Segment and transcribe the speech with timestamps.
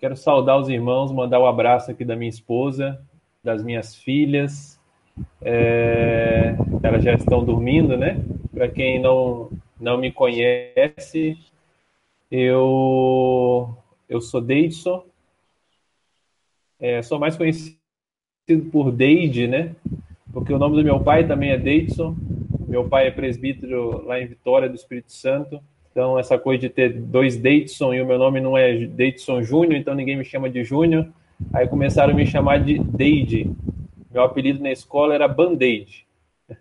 [0.00, 2.98] Quero saudar os irmãos, mandar o um abraço aqui da minha esposa,
[3.44, 4.80] das minhas filhas.
[5.42, 8.18] É, elas já estão dormindo, né?
[8.50, 11.36] Para quem não, não me conhece,
[12.30, 13.76] eu,
[14.08, 15.04] eu sou Deidson.
[16.78, 17.78] É, sou mais conhecido
[18.72, 19.76] por Deide, né?
[20.32, 22.16] Porque o nome do meu pai também é Deidson.
[22.66, 25.60] Meu pai é presbítero lá em Vitória do Espírito Santo.
[25.90, 29.74] Então, essa coisa de ter dois Deidson e o meu nome não é Deidson Júnior,
[29.74, 31.08] então ninguém me chama de Júnior.
[31.52, 33.50] Aí começaram a me chamar de Deide.
[34.10, 36.06] Meu apelido na escola era Band-Aid.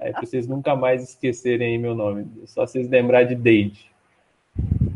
[0.00, 2.24] É para vocês nunca mais esquecerem aí meu nome.
[2.46, 3.90] Só vocês lembrar de Deide.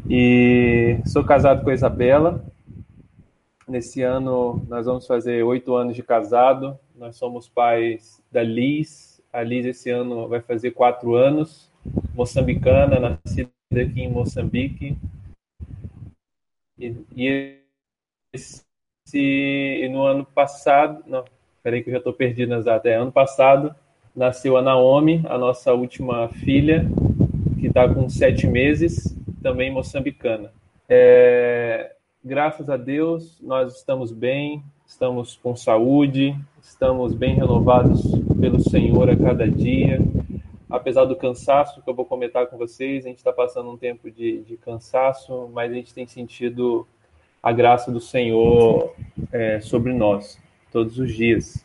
[0.09, 2.45] E sou casado com a Isabela.
[3.67, 6.79] Nesse ano nós vamos fazer oito anos de casado.
[6.95, 9.20] Nós somos pais da Liz.
[9.33, 11.72] A Liz esse ano vai fazer quatro anos.
[12.14, 14.96] Moçambicana, nascida aqui em Moçambique.
[16.78, 17.58] E, e
[18.32, 21.24] esse, no ano passado, não,
[21.62, 22.91] peraí que eu já estou perdido nas datas.
[22.91, 23.74] É, ano passado
[24.14, 26.86] nasceu a Naomi, a nossa última filha,
[27.58, 30.52] que está com sete meses, também moçambicana.
[30.89, 31.92] É,
[32.24, 38.02] graças a Deus, nós estamos bem, estamos com saúde, estamos bem renovados
[38.41, 40.00] pelo Senhor a cada dia.
[40.73, 44.11] Apesar do cansaço que eu vou comentar com vocês, a gente está passando um tempo
[44.11, 46.87] de, de, cansaço, mas a gente tem sentido
[47.42, 48.95] a graça do Senhor
[49.31, 50.41] é, sobre nós
[50.73, 51.62] todos os dias.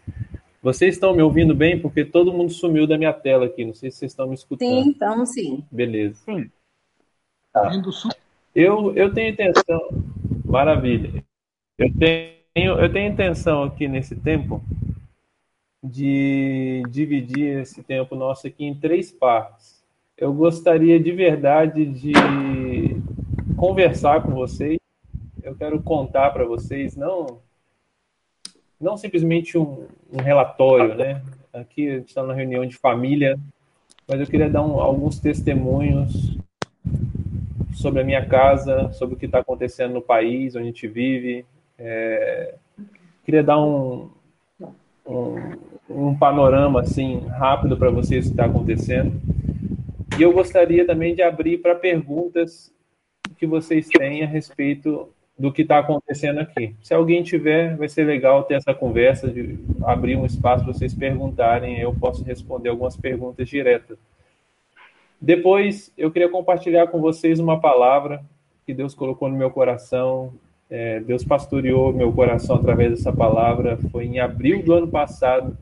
[0.61, 1.79] Vocês estão me ouvindo bem?
[1.79, 3.63] Porque todo mundo sumiu da minha tela aqui.
[3.63, 4.83] Não sei se vocês estão me escutando.
[4.83, 5.63] Sim, estamos sim.
[5.71, 6.15] Beleza.
[6.25, 6.51] Sim.
[7.53, 7.71] Tá.
[8.53, 9.87] Eu, eu tenho intenção.
[10.43, 11.23] Maravilha.
[11.77, 14.61] Eu tenho, eu tenho intenção aqui nesse tempo
[15.87, 19.83] de dividir esse tempo nosso aqui em três partes.
[20.17, 22.13] Eu gostaria de verdade de
[23.55, 24.77] conversar com vocês.
[25.41, 27.39] Eu quero contar para vocês, não
[28.79, 31.23] não simplesmente um, um, relatório, né?
[31.51, 33.39] Aqui está numa reunião de família,
[34.07, 36.37] mas eu queria dar um, alguns testemunhos
[37.73, 41.45] sobre a minha casa, sobre o que está acontecendo no país onde a gente vive.
[41.77, 42.55] É,
[43.25, 44.09] queria dar um,
[45.07, 45.35] um,
[45.89, 49.13] um panorama assim rápido para vocês que está acontecendo.
[50.17, 52.73] E eu gostaria também de abrir para perguntas
[53.37, 56.75] que vocês têm a respeito do que está acontecendo aqui.
[56.81, 60.93] Se alguém tiver, vai ser legal ter essa conversa, de abrir um espaço para vocês
[60.95, 63.97] perguntarem, eu posso responder algumas perguntas diretas.
[65.21, 68.23] Depois, eu queria compartilhar com vocês uma palavra
[68.65, 70.33] que Deus colocou no meu coração.
[70.69, 73.77] É, Deus pastoreou meu coração através dessa palavra.
[73.91, 75.57] Foi em abril do ano passado,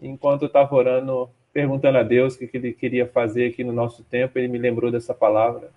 [0.00, 4.02] enquanto eu estava orando, perguntando a Deus o que Ele queria fazer aqui no nosso
[4.04, 5.70] tempo, Ele me lembrou dessa palavra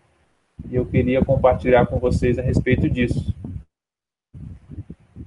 [0.70, 3.34] e eu queria compartilhar com vocês a respeito disso.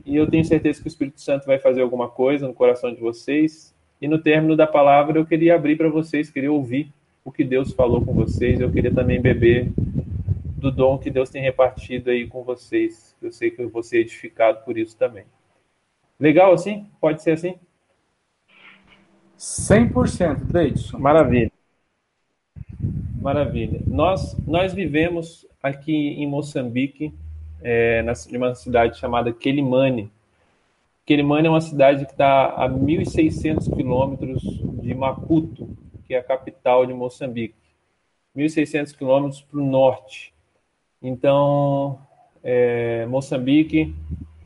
[0.05, 3.01] E eu tenho certeza que o Espírito Santo vai fazer alguma coisa no coração de
[3.01, 3.75] vocês.
[4.01, 6.91] E no término da palavra, eu queria abrir para vocês, queria ouvir
[7.25, 8.59] o que Deus falou com vocês.
[8.59, 9.71] Eu queria também beber
[10.59, 13.17] do dom que Deus tem repartido aí com vocês.
[13.23, 15.25] Eu sei que eu vou ser edificado por isso também.
[16.19, 16.91] Legal assim?
[17.01, 17.59] Pode ser assim?
[19.39, 20.99] 100%, Deidson.
[20.99, 21.53] Maravilha.
[23.21, 23.81] Maravilha.
[23.87, 27.15] Nós, nós vivemos aqui em Moçambique,
[27.63, 30.11] é, na, uma cidade chamada Quelimane.
[31.07, 34.43] Quelimane é uma cidade que está a 1.600 quilômetros
[34.83, 37.55] de Maputo, que é a capital de Moçambique.
[38.37, 40.33] 1.600 quilômetros para o norte.
[41.01, 41.99] Então,
[42.43, 43.95] é, Moçambique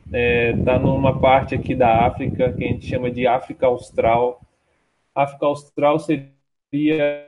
[0.05, 4.41] está é, tá numa parte aqui da África que a gente chama de África Austral.
[5.15, 7.27] África Austral seria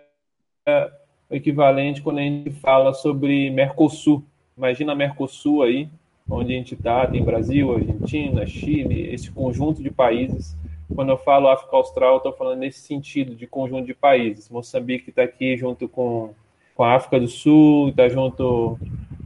[1.30, 4.24] o equivalente quando a gente fala sobre Mercosul.
[4.56, 5.90] Imagina Mercosul aí,
[6.30, 10.56] onde a gente está, tem Brasil, Argentina, Chile, esse conjunto de países.
[10.94, 14.50] Quando eu falo África Austral, estou falando nesse sentido de conjunto de países.
[14.50, 16.34] Moçambique está aqui junto com,
[16.76, 18.78] com a África do Sul, está junto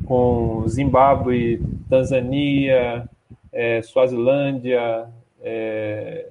[0.09, 3.07] com Zimbábue, Tanzânia,
[3.53, 5.07] é, Suazilândia
[5.39, 6.29] é,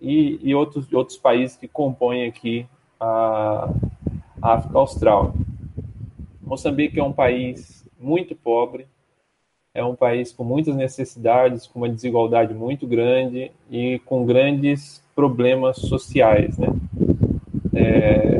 [0.00, 2.66] e, e outros, outros países que compõem aqui
[2.98, 3.72] a,
[4.42, 5.32] África Austral.
[6.42, 8.88] Moçambique é um país muito pobre,
[9.72, 15.76] é um país com muitas necessidades, com uma desigualdade muito grande e com grandes problemas
[15.76, 16.66] sociais, né?
[17.74, 18.37] É...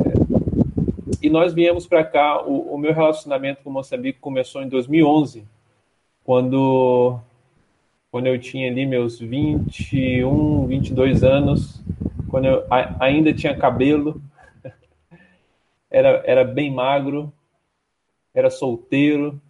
[1.21, 5.45] E nós viemos para cá, o, o, meu relacionamento com Moçambique começou em 2011,
[6.23, 7.19] quando,
[8.11, 11.83] quando eu tinha ali meus 21, 22 anos,
[12.29, 14.23] quando eu a, ainda tinha cabelo,
[15.91, 17.33] era, era bem magro,
[18.33, 19.41] era solteiro,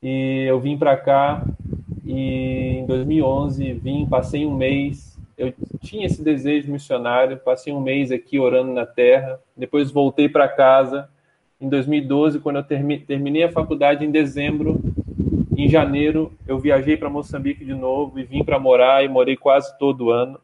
[0.00, 1.44] E eu vim para cá
[2.04, 5.09] e em 2011 vim, passei um mês.
[5.40, 9.40] Eu tinha esse desejo missionário, passei um mês aqui orando na terra.
[9.56, 11.08] Depois voltei para casa.
[11.58, 14.78] Em 2012, quando eu terminei a faculdade em dezembro,
[15.56, 19.78] em janeiro eu viajei para Moçambique de novo e vim para morar e morei quase
[19.78, 20.38] todo ano,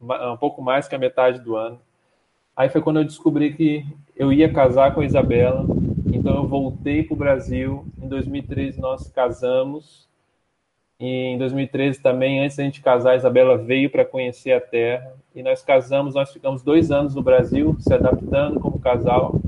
[0.00, 1.80] um pouco mais que a metade do ano.
[2.56, 3.84] Aí foi quando eu descobri que
[4.14, 5.66] eu ia casar com a Isabela.
[6.12, 7.84] Então eu voltei para o Brasil.
[8.00, 10.08] Em 2013 nós casamos.
[10.98, 15.14] E em 2013 também, antes da gente casar, a Isabela veio para conhecer a terra.
[15.34, 19.40] E nós casamos, nós ficamos dois anos no Brasil, se adaptando como casal.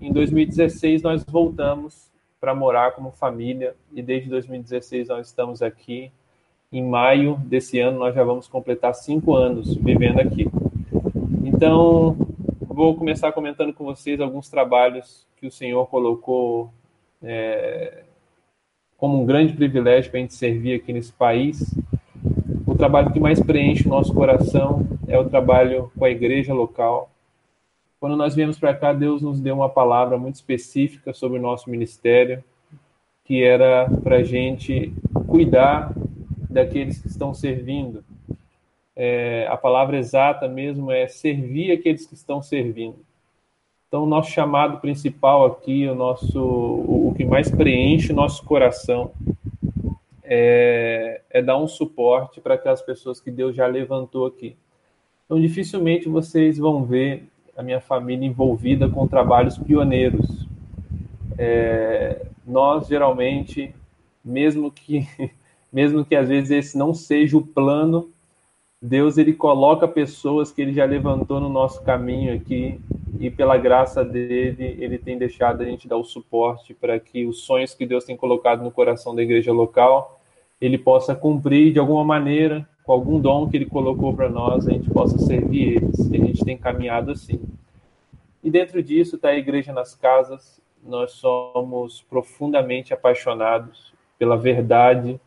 [0.00, 2.10] Em 2016 nós voltamos
[2.40, 3.74] para morar como família.
[3.92, 6.12] E desde 2016 nós estamos aqui.
[6.70, 10.46] Em maio desse ano nós já vamos completar cinco anos vivendo aqui.
[11.44, 12.16] Então,
[12.60, 16.72] vou começar comentando com vocês alguns trabalhos que o Senhor colocou
[17.22, 18.02] é,
[19.02, 21.74] como um grande privilégio para a gente servir aqui nesse país.
[22.64, 27.10] O trabalho que mais preenche o nosso coração é o trabalho com a igreja local.
[27.98, 31.68] Quando nós viemos para cá, Deus nos deu uma palavra muito específica sobre o nosso
[31.68, 32.44] ministério,
[33.24, 34.92] que era para a gente
[35.26, 35.92] cuidar
[36.48, 38.04] daqueles que estão servindo,
[38.94, 43.00] é, a palavra exata mesmo é servir aqueles que estão servindo.
[43.92, 49.12] Então, o nosso chamado principal aqui, o nosso, o, que mais preenche o nosso coração,
[50.24, 54.56] é, é dar um suporte para aquelas pessoas que Deus já levantou aqui.
[55.26, 60.48] Então, dificilmente vocês vão ver a minha família envolvida com trabalhos pioneiros.
[61.36, 63.74] É, nós geralmente,
[64.24, 65.06] mesmo que,
[65.70, 68.10] mesmo que às vezes esse não seja o plano
[68.84, 72.80] Deus ele coloca pessoas que ele já levantou no nosso caminho aqui
[73.20, 77.42] e pela graça dele ele tem deixado a gente dar o suporte para que os
[77.42, 80.20] sonhos que Deus tem colocado no coração da igreja local
[80.60, 84.72] ele possa cumprir de alguma maneira com algum dom que ele colocou para nós a
[84.72, 86.10] gente possa servir eles.
[86.10, 87.40] E a gente tem caminhado assim.
[88.42, 90.60] E dentro disso está a igreja nas casas.
[90.84, 95.20] Nós somos profundamente apaixonados pela verdade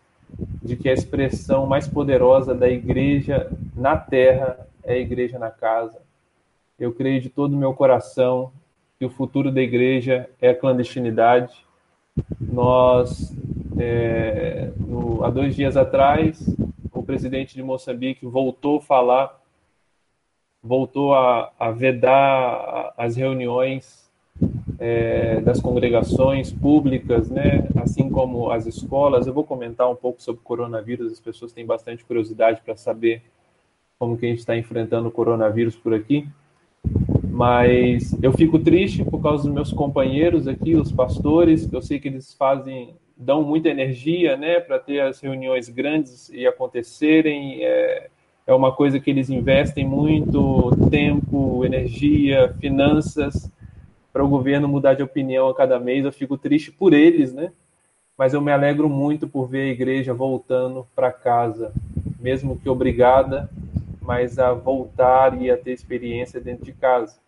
[0.61, 6.01] de que a expressão mais poderosa da igreja na terra é a igreja na casa.
[6.77, 8.51] Eu creio de todo o meu coração
[8.99, 11.65] que o futuro da igreja é a clandestinidade.
[12.39, 13.33] Nós,
[13.79, 16.53] é, no, há dois dias atrás,
[16.91, 19.41] o presidente de Moçambique voltou a falar,
[20.61, 24.11] voltou a, a vedar as reuniões
[24.77, 29.27] é, das congregações públicas, né, assim como as escolas.
[29.27, 33.21] Eu vou comentar um pouco sobre o coronavírus, as pessoas têm bastante curiosidade para saber
[33.97, 36.27] como que a gente está enfrentando o coronavírus por aqui.
[37.35, 41.99] Mas eu fico triste por causa dos meus companheiros aqui, os pastores, que eu sei
[41.99, 47.61] que eles fazem, dão muita energia, né, para ter as reuniões grandes e acontecerem.
[47.61, 48.07] É,
[48.47, 53.51] é uma coisa que eles investem muito tempo, energia, finanças
[54.13, 56.05] para o governo mudar de opinião a cada mês.
[56.05, 57.51] Eu fico triste por eles, né?
[58.17, 61.73] Mas eu me alegro muito por ver a igreja voltando para casa,
[62.17, 63.49] mesmo que obrigada,
[64.01, 67.24] mas a voltar e a ter experiência dentro de casa.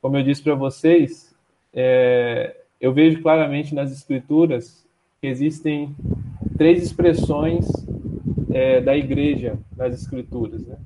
[0.00, 1.34] Como eu disse para vocês,
[1.72, 4.86] é, eu vejo claramente nas escrituras
[5.20, 5.94] que existem
[6.56, 7.66] três expressões
[8.52, 10.66] é, da igreja nas escrituras.
[10.66, 10.76] Né?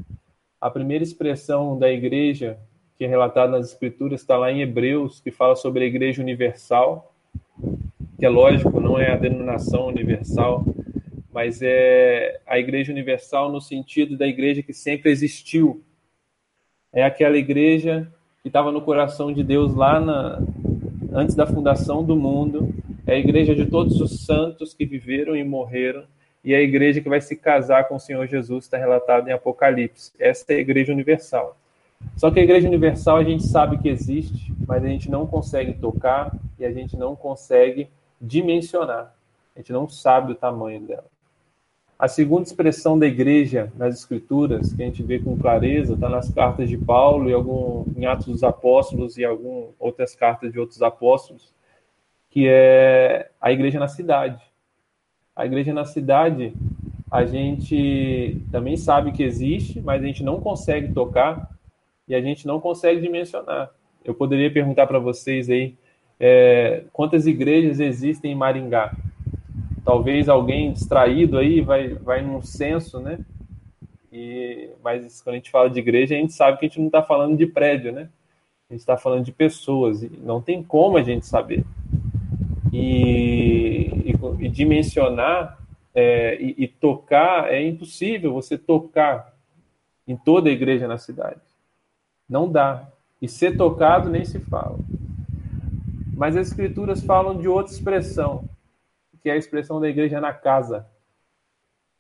[0.61, 2.59] A primeira expressão da igreja
[2.97, 7.13] que é relatado nas Escrituras, está lá em Hebreus, que fala sobre a Igreja Universal,
[8.19, 10.65] que é lógico, não é a denominação universal,
[11.33, 15.83] mas é a Igreja Universal no sentido da igreja que sempre existiu.
[16.93, 18.09] É aquela igreja
[18.45, 20.39] que estava no coração de Deus lá na,
[21.15, 22.75] antes da fundação do mundo.
[23.07, 26.05] É a igreja de todos os santos que viveram e morreram.
[26.45, 29.33] E é a igreja que vai se casar com o Senhor Jesus, está relatado em
[29.33, 30.13] Apocalipse.
[30.19, 31.57] Essa é a igreja universal.
[32.19, 35.73] Só que a Igreja Universal a gente sabe que existe, mas a gente não consegue
[35.73, 37.89] tocar e a gente não consegue
[38.21, 39.15] dimensionar.
[39.57, 41.07] A gente não sabe o tamanho dela.
[41.97, 46.29] A segunda expressão da igreja nas Escrituras, que a gente vê com clareza, está nas
[46.33, 50.83] cartas de Paulo e algum, em Atos dos Apóstolos e algumas outras cartas de outros
[50.83, 51.55] apóstolos,
[52.31, 54.43] que é a igreja na cidade.
[55.37, 56.53] A igreja na cidade,
[57.11, 61.49] a gente também sabe que existe, mas a gente não consegue tocar
[62.09, 63.71] e a gente não consegue dimensionar.
[64.05, 65.75] Eu poderia perguntar para vocês aí
[66.19, 68.93] é, quantas igrejas existem em Maringá.
[69.85, 73.19] Talvez alguém distraído aí vai, vai num censo, né?
[74.13, 76.87] E, mas quando a gente fala de igreja, a gente sabe que a gente não
[76.87, 78.09] está falando de prédio, né?
[78.71, 81.65] A gente está falando de pessoas e não tem como a gente saber.
[82.73, 85.59] E, e e dimensionar
[85.95, 89.35] é, e, e tocar, é impossível você tocar
[90.07, 91.41] em toda a igreja na cidade.
[92.29, 92.89] Não dá.
[93.21, 94.79] E ser tocado nem se fala.
[96.17, 98.45] Mas as escrituras falam de outra expressão,
[99.25, 100.87] que é a expressão da igreja na casa.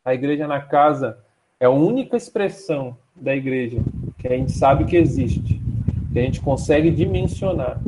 [0.04, 1.19] A igreja na casa
[1.59, 3.81] é a única expressão da igreja
[4.19, 5.59] que a gente sabe que existe,
[6.12, 7.81] que a gente consegue dimensionar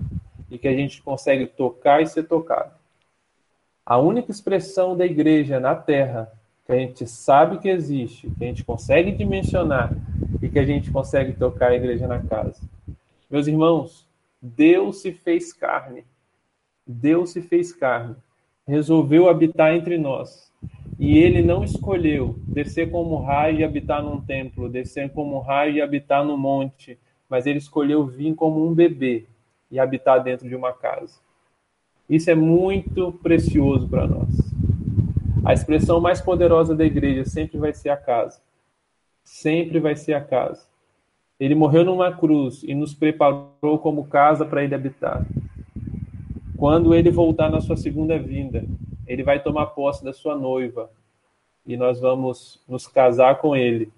[0.51, 2.73] e que a gente consegue tocar e ser tocado.
[3.85, 6.33] A única expressão da igreja na terra
[6.65, 9.93] que a gente sabe que existe, que a gente consegue dimensionar
[10.41, 12.63] e que a gente consegue tocar a igreja na casa.
[13.31, 14.09] Meus irmãos,
[14.41, 16.07] Deus se fez carne.
[16.87, 18.17] Deus se fez carne.
[18.67, 20.53] Resolveu habitar entre nós.
[20.99, 25.83] E ele não escolheu descer como raio e habitar num templo, descer como raio e
[25.83, 29.27] habitar no monte, mas ele escolheu vir como um bebê
[29.71, 31.21] e habitar dentro de uma casa.
[32.09, 34.29] Isso é muito precioso para nós.
[35.45, 38.41] A expressão mais poderosa da igreja sempre vai ser a casa.
[39.23, 40.67] Sempre vai ser a casa.
[41.39, 45.27] Ele morreu numa cruz e nos preparou como casa para ele habitar.
[46.57, 48.65] Quando ele voltar na sua segunda vinda,
[49.07, 50.91] ele vai tomar posse da sua noiva
[51.67, 53.91] e nós vamos nos casar com ele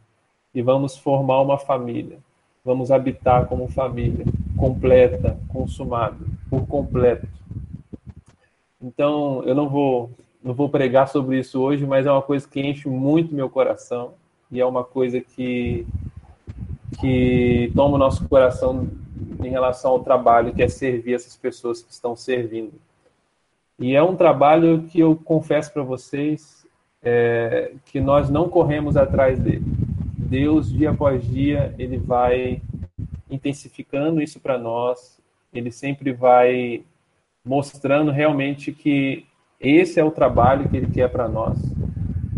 [0.55, 2.19] e vamos formar uma família.
[2.65, 4.25] Vamos habitar como família,
[4.57, 6.17] completa, consumada,
[6.50, 7.29] por completo.
[8.83, 10.11] Então, eu não vou
[10.43, 14.15] não vou pregar sobre isso hoje, mas é uma coisa que enche muito meu coração
[14.50, 15.87] e é uma coisa que
[17.00, 18.88] que toma o nosso coração
[19.42, 22.73] em relação ao trabalho que é servir essas pessoas que estão servindo.
[23.78, 26.66] E é um trabalho que eu confesso para vocês
[27.02, 29.64] é, que nós não corremos atrás dele.
[30.16, 32.61] Deus, dia após dia, ele vai
[33.30, 35.18] intensificando isso para nós,
[35.52, 36.83] ele sempre vai
[37.45, 39.25] mostrando realmente que
[39.61, 41.59] esse é o trabalho que ele quer para nós,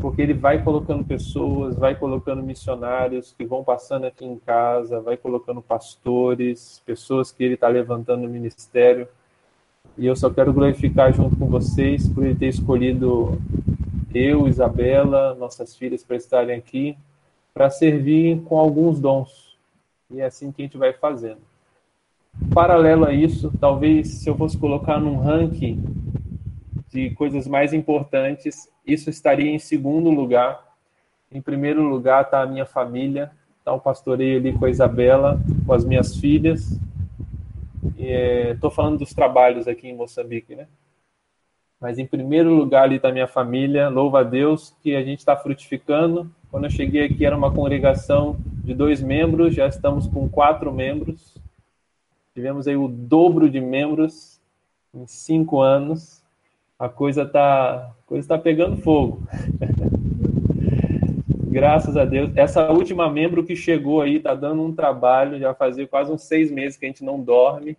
[0.01, 5.17] porque ele vai colocando pessoas, vai colocando missionários que vão passando aqui em casa, vai
[5.17, 9.07] colocando pastores, pessoas que ele está levantando no ministério.
[9.99, 13.39] E eu só quero glorificar junto com vocês por ele ter escolhido
[14.15, 16.97] eu, Isabela, nossas filhas para estarem aqui,
[17.53, 19.57] para servir com alguns dons.
[20.11, 21.41] E é assim que a gente vai fazendo.
[22.55, 25.83] Paralelo a isso, talvez se eu fosse colocar num ranking
[26.89, 30.77] de coisas mais importantes, isso estaria em segundo lugar.
[31.31, 35.73] Em primeiro lugar está a minha família, está o pastoreio ali com a Isabela, com
[35.73, 36.79] as minhas filhas.
[37.97, 40.67] Estou é, falando dos trabalhos aqui em Moçambique, né?
[41.81, 43.89] Mas em primeiro lugar ali está a minha família.
[43.89, 46.31] Louva a Deus que a gente está frutificando.
[46.51, 51.35] Quando eu cheguei aqui era uma congregação de dois membros, já estamos com quatro membros.
[52.35, 54.41] Tivemos aí o dobro de membros
[54.93, 56.20] em cinco anos
[56.81, 59.23] a coisa tá, coisa tá pegando fogo.
[61.47, 62.31] Graças a Deus.
[62.35, 66.51] Essa última membro que chegou aí tá dando um trabalho, já fazia quase uns seis
[66.51, 67.77] meses que a gente não dorme.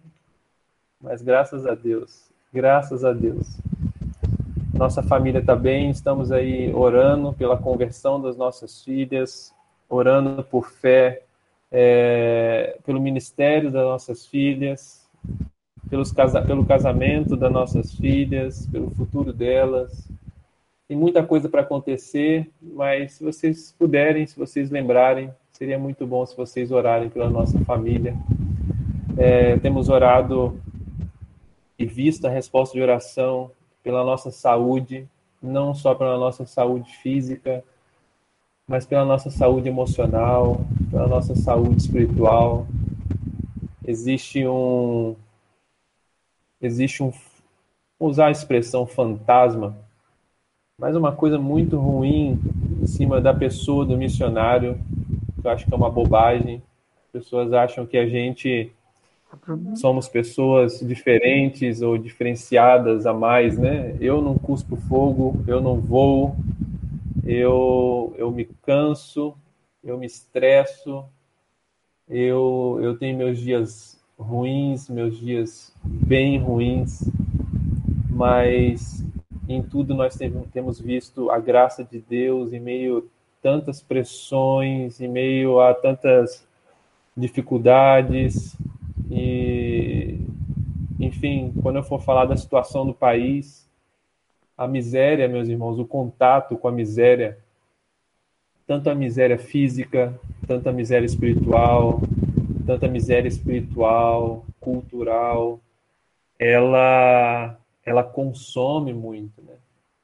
[1.01, 3.57] Mas graças a Deus, graças a Deus.
[4.71, 9.51] Nossa família está bem, estamos aí orando pela conversão das nossas filhas,
[9.89, 11.23] orando por fé,
[11.71, 15.09] é, pelo ministério das nossas filhas,
[15.91, 16.13] pelos
[16.47, 20.09] pelo casamento das nossas filhas, pelo futuro delas.
[20.87, 26.25] Tem muita coisa para acontecer, mas se vocês puderem, se vocês lembrarem, seria muito bom
[26.25, 28.15] se vocês orarem pela nossa família.
[29.17, 30.57] É, temos orado
[31.77, 33.51] e visto a resposta de oração
[33.83, 35.05] pela nossa saúde,
[35.43, 37.65] não só pela nossa saúde física,
[38.65, 42.65] mas pela nossa saúde emocional, pela nossa saúde espiritual.
[43.85, 45.15] Existe um,
[46.61, 47.11] existe um,
[47.99, 49.77] usar a expressão fantasma,
[50.77, 52.39] mas uma coisa muito ruim
[52.81, 54.79] em cima da pessoa, do missionário,
[55.39, 56.61] que eu acho que é uma bobagem.
[57.05, 58.71] As pessoas acham que a gente
[59.75, 63.95] somos pessoas diferentes ou diferenciadas a mais, né?
[63.99, 66.35] Eu não cuspo fogo, eu não vou,
[67.23, 69.35] eu, eu me canso,
[69.83, 71.05] eu me estresso,
[72.09, 77.09] eu, eu tenho meus dias ruins, meus dias bem ruins,
[78.09, 79.05] mas
[79.47, 80.17] em tudo nós
[80.53, 83.01] temos visto a graça de Deus em meio a
[83.41, 86.47] tantas pressões, em meio a tantas
[87.17, 88.55] dificuldades
[89.09, 90.19] e
[90.99, 93.67] enfim, quando eu for falar da situação do país,
[94.55, 97.39] a miséria, meus irmãos, o contato com a miséria,
[98.67, 100.13] tanto a miséria física,
[100.47, 101.99] tanto a miséria espiritual,
[102.71, 105.59] tanta miséria espiritual, cultural,
[106.39, 109.55] ela ela consome muito, né?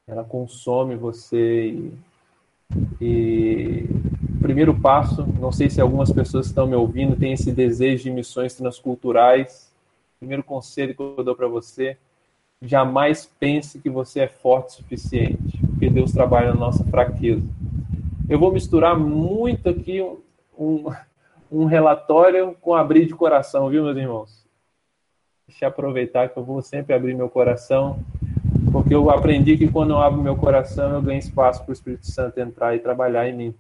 [0.06, 1.94] ela consome você e,
[3.00, 3.86] e
[4.42, 8.54] primeiro passo, não sei se algumas pessoas estão me ouvindo, têm esse desejo de missões
[8.56, 9.72] transculturais.
[10.20, 11.96] Primeiro conselho que eu dou para você,
[12.62, 17.48] jamais pense que você é forte o suficiente, porque Deus trabalha na nossa fraqueza.
[18.28, 20.18] Eu vou misturar muito aqui um,
[20.58, 20.86] um,
[21.52, 24.46] um relatório com abrir de coração, viu, meus irmãos?
[25.48, 28.00] Deixa eu aproveitar que eu vou sempre abrir meu coração,
[28.72, 32.06] porque eu aprendi que quando eu abro meu coração, eu ganho espaço para o Espírito
[32.06, 33.56] Santo entrar e trabalhar em mim.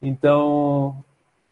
[0.00, 1.04] Então,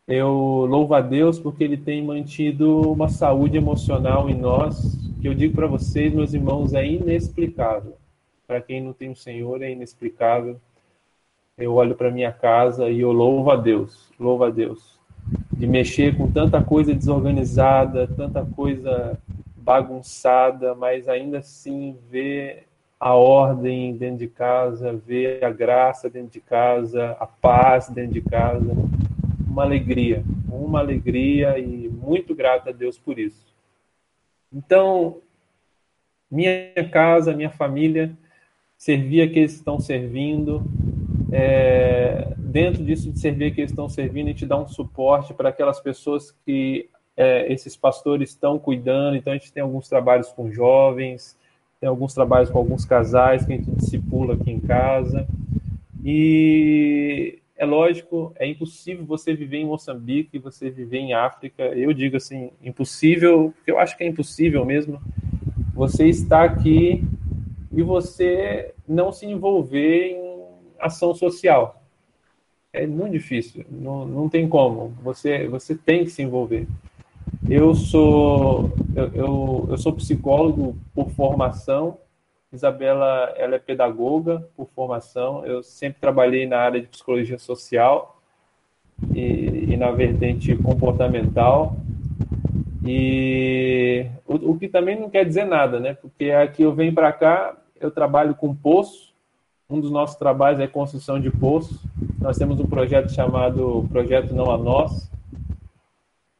[0.06, 5.34] eu louvo a Deus porque Ele tem mantido uma saúde emocional em nós, que eu
[5.34, 7.96] digo para vocês, meus irmãos, é inexplicável.
[8.46, 10.60] Para quem não tem o Senhor, é inexplicável.
[11.60, 14.98] Eu olho para minha casa e eu louvo a Deus, louvo a Deus
[15.52, 19.18] de mexer com tanta coisa desorganizada, tanta coisa
[19.56, 22.66] bagunçada, mas ainda assim ver
[22.98, 28.20] a ordem dentro de casa, ver a graça dentro de casa, a paz dentro de
[28.22, 28.72] casa,
[29.46, 33.54] uma alegria, uma alegria e muito grata a Deus por isso.
[34.52, 35.18] Então,
[36.30, 38.12] minha casa, minha família,
[38.76, 40.64] servir aqueles que estão servindo,
[41.32, 45.50] é, dentro disso de servir que eles estão servindo, a gente dá um suporte para
[45.50, 49.16] aquelas pessoas que é, esses pastores estão cuidando.
[49.16, 51.38] Então, a gente tem alguns trabalhos com jovens,
[51.80, 55.26] tem alguns trabalhos com alguns casais que a gente discipula aqui em casa.
[56.04, 61.62] E é lógico, é impossível você viver em Moçambique, você viver em África.
[61.62, 65.00] Eu digo assim, impossível, porque eu acho que é impossível mesmo.
[65.74, 67.04] Você está aqui
[67.72, 70.29] e você não se envolver em
[70.80, 71.80] ação social
[72.72, 74.94] é muito difícil, não, não tem como.
[75.02, 76.66] Você, você tem que se envolver.
[77.48, 81.98] Eu sou, eu, eu, eu sou psicólogo por formação.
[82.52, 85.44] Isabela, ela é pedagoga por formação.
[85.44, 88.20] Eu sempre trabalhei na área de psicologia social
[89.14, 91.76] e, e na vertente comportamental.
[92.84, 95.94] E o, o, que também não quer dizer nada, né?
[95.94, 99.09] Porque aqui eu venho para cá, eu trabalho com poço,
[99.70, 101.78] um dos nossos trabalhos é construção de poços.
[102.18, 105.08] Nós temos um projeto chamado Projeto Não a Nós.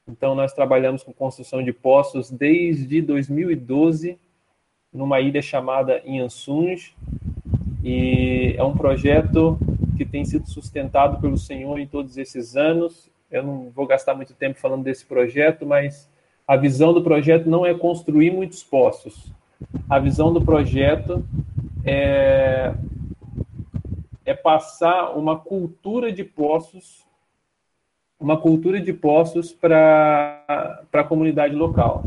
[0.09, 4.19] Então, nós trabalhamos com construção de poços desde 2012,
[4.93, 6.93] numa ilha chamada Inhansuns.
[7.85, 9.57] E é um projeto
[9.97, 13.09] que tem sido sustentado pelo Senhor em todos esses anos.
[13.31, 16.11] Eu não vou gastar muito tempo falando desse projeto, mas
[16.49, 19.33] a visão do projeto não é construir muitos poços.
[19.89, 21.25] A visão do projeto
[21.85, 22.75] é
[24.31, 27.05] é passar uma cultura de poços,
[28.19, 32.05] uma cultura de poços para a comunidade local.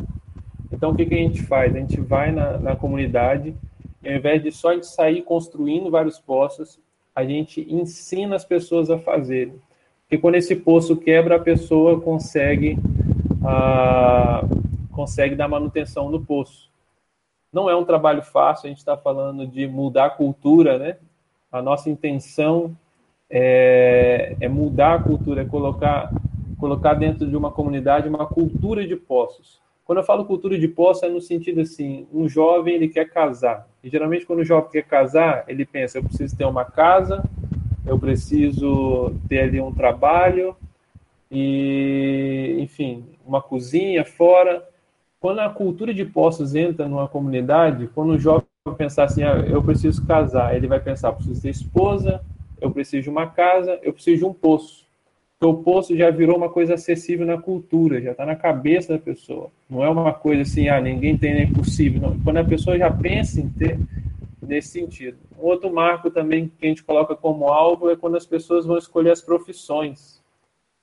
[0.72, 1.76] Então, o que, que a gente faz?
[1.76, 3.54] A gente vai na, na comunidade
[4.02, 6.80] e, ao invés de só gente sair construindo vários poços,
[7.14, 9.56] a gente ensina as pessoas a fazerem.
[10.04, 12.78] Porque quando esse poço quebra, a pessoa consegue,
[13.46, 14.44] ah,
[14.92, 16.72] consegue dar manutenção no poço.
[17.52, 20.98] Não é um trabalho fácil, a gente está falando de mudar a cultura, né?
[21.54, 22.76] A nossa intenção
[23.30, 26.12] é, é mudar a cultura, é colocar,
[26.58, 29.62] colocar dentro de uma comunidade uma cultura de poços.
[29.86, 33.68] Quando eu falo cultura de poços, é no sentido assim, um jovem ele quer casar.
[33.84, 37.24] E geralmente quando o jovem quer casar, ele pensa, eu preciso ter uma casa,
[37.86, 40.56] eu preciso ter ali um trabalho
[41.30, 44.68] e, enfim, uma cozinha fora.
[45.20, 49.62] Quando a cultura de poços entra numa comunidade, quando o jovem pensar assim, ah, eu
[49.62, 52.22] preciso casar, ele vai pensar, preciso ter esposa,
[52.62, 54.84] eu preciso de uma casa, eu preciso de um poço.
[55.42, 59.52] O poço já virou uma coisa acessível na cultura, já está na cabeça da pessoa.
[59.70, 62.00] Não é uma coisa assim, ah, ninguém tem, é impossível.
[62.00, 62.20] Não.
[62.22, 63.78] Quando a pessoa já pensa em ter,
[64.42, 65.18] nesse sentido.
[65.38, 69.12] Outro marco também que a gente coloca como alvo é quando as pessoas vão escolher
[69.12, 70.22] as profissões.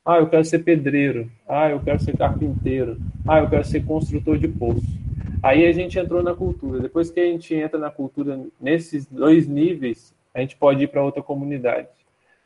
[0.05, 1.31] Ah, eu quero ser pedreiro.
[1.49, 2.99] Ah, eu quero ser carpinteiro.
[3.27, 5.00] Ah, eu quero ser construtor de poço.
[5.43, 6.81] Aí a gente entrou na cultura.
[6.81, 11.05] Depois que a gente entra na cultura nesses dois níveis, a gente pode ir para
[11.05, 11.89] outra comunidade.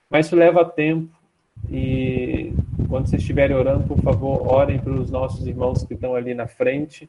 [0.08, 1.14] Mas isso leva tempo
[1.70, 2.52] e
[2.88, 7.08] quando vocês estiverem orando, por favor, orem pelos nossos irmãos que estão ali na frente,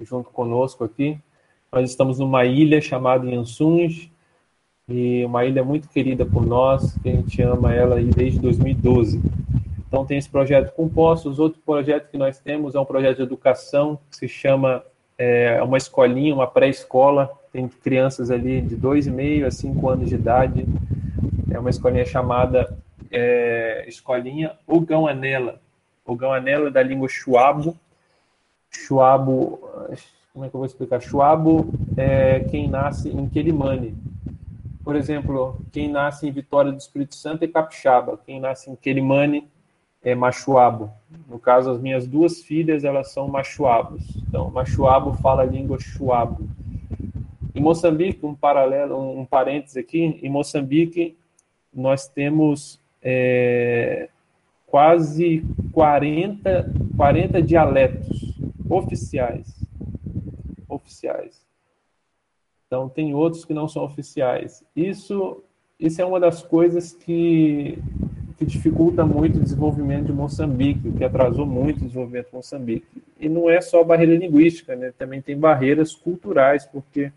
[0.00, 1.18] junto conosco aqui.
[1.70, 4.10] Nós estamos numa ilha chamada Yansuns,
[4.88, 9.20] e uma ilha muito querida por nós, que a gente ama ela desde 2012.
[9.92, 11.38] Então tem esse projeto com postos.
[11.38, 14.82] Outro projeto que nós temos é um projeto de educação que se chama
[15.18, 17.30] é, uma escolinha, uma pré-escola.
[17.52, 20.64] Tem crianças ali de dois e meio a cinco anos de idade.
[21.50, 22.74] É uma escolinha chamada
[23.10, 25.60] é, Escolinha Ogão Anela.
[26.06, 27.76] Ogão Anela da língua Chuabo.
[28.70, 29.60] Chuabo,
[30.32, 31.02] como é que eu vou explicar?
[31.02, 33.94] Chuabo é quem nasce em Quelimane.
[34.82, 38.18] Por exemplo, quem nasce em Vitória do Espírito Santo é capixaba.
[38.24, 39.51] Quem nasce em Quelimane
[40.02, 40.90] é machuabo.
[41.28, 44.02] No caso, as minhas duas filhas, elas são machuabos.
[44.28, 46.48] Então, machuabo fala a língua chuabo.
[47.54, 51.16] Em Moçambique, um paralelo, um parênteses aqui, em Moçambique
[51.72, 54.08] nós temos é,
[54.66, 58.38] quase 40, 40 dialetos
[58.68, 59.64] oficiais.
[60.68, 61.46] Oficiais.
[62.66, 64.64] Então, tem outros que não são oficiais.
[64.74, 65.42] Isso,
[65.78, 67.78] isso é uma das coisas que,
[68.32, 72.86] que dificulta muito o desenvolvimento de Moçambique, o que atrasou muito o desenvolvimento de Moçambique.
[73.20, 74.92] E não é só barreira linguística, né?
[74.96, 77.12] também tem barreiras culturais, porque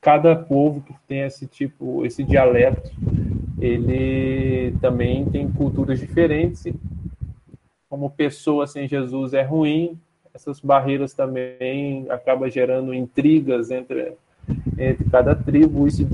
[0.00, 2.90] cada povo que tem esse tipo, esse dialeto,
[3.58, 6.64] ele também tem culturas diferentes.
[7.88, 9.98] Como pessoa sem Jesus é ruim,
[10.32, 14.14] essas barreiras também acabam gerando intrigas entre
[14.78, 15.86] entre cada tribo.
[15.86, 16.08] Isso,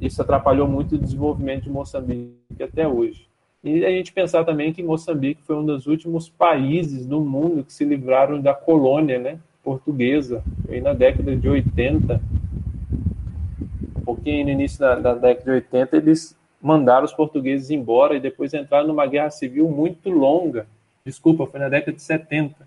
[0.00, 3.29] isso atrapalhou muito o desenvolvimento de Moçambique até hoje.
[3.62, 7.72] E a gente pensar também que Moçambique foi um dos últimos países do mundo que
[7.72, 10.42] se livraram da colônia né, portuguesa.
[10.66, 12.20] Foi na década de 80,
[13.96, 18.20] um pouquinho no início da, da década de 80, eles mandaram os portugueses embora e
[18.20, 20.66] depois entraram numa guerra civil muito longa.
[21.04, 22.66] Desculpa, foi na década de 70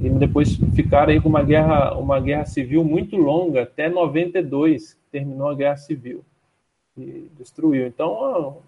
[0.00, 5.48] e depois ficaram aí com uma guerra, uma guerra civil muito longa, até 92, terminou
[5.48, 6.24] a guerra civil
[6.96, 7.86] e destruiu.
[7.86, 8.58] Então,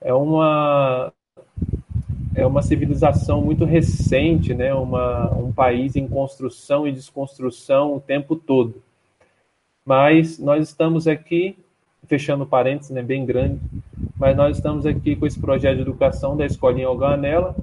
[0.00, 1.12] é uma
[2.34, 4.72] é uma civilização muito recente, né?
[4.72, 8.80] Uma, um país em construção e desconstrução o tempo todo.
[9.84, 11.58] Mas nós estamos aqui,
[12.06, 13.58] fechando parênteses, né, bem grande,
[14.16, 17.56] mas nós estamos aqui com esse projeto de educação da Escolinha Alganela,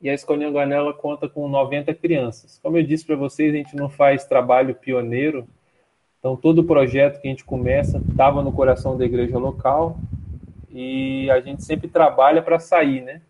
[0.00, 2.58] e a Escolinha Guanela conta com 90 crianças.
[2.62, 5.46] Como eu disse para vocês, a gente não faz trabalho pioneiro,
[6.18, 9.98] então todo o projeto que a gente começa estava no coração da igreja local
[10.70, 13.20] e a gente sempre trabalha para sair, né?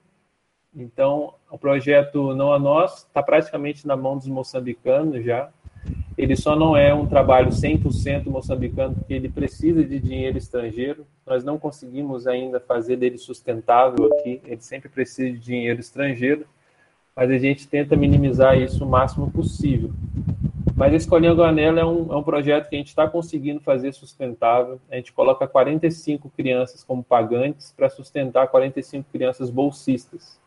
[0.74, 5.48] Então, o projeto Não a Nós está praticamente na mão dos moçambicanos já.
[6.16, 11.06] Ele só não é um trabalho 100% moçambicano, porque ele precisa de dinheiro estrangeiro.
[11.26, 16.46] Nós não conseguimos ainda fazer dele sustentável aqui, ele sempre precisa de dinheiro estrangeiro
[17.14, 19.90] mas a gente tenta minimizar isso o máximo possível.
[20.80, 23.92] Mas a Escolinha Guanela é um, é um projeto que a gente está conseguindo fazer
[23.92, 24.80] sustentável.
[24.90, 30.40] A gente coloca 45 crianças como pagantes para sustentar 45 crianças bolsistas.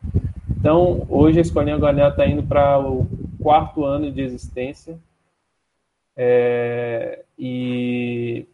[0.58, 3.06] Então, hoje a Escolinha Guanela está indo para o
[3.40, 4.98] quarto ano de existência.
[6.16, 8.44] É, e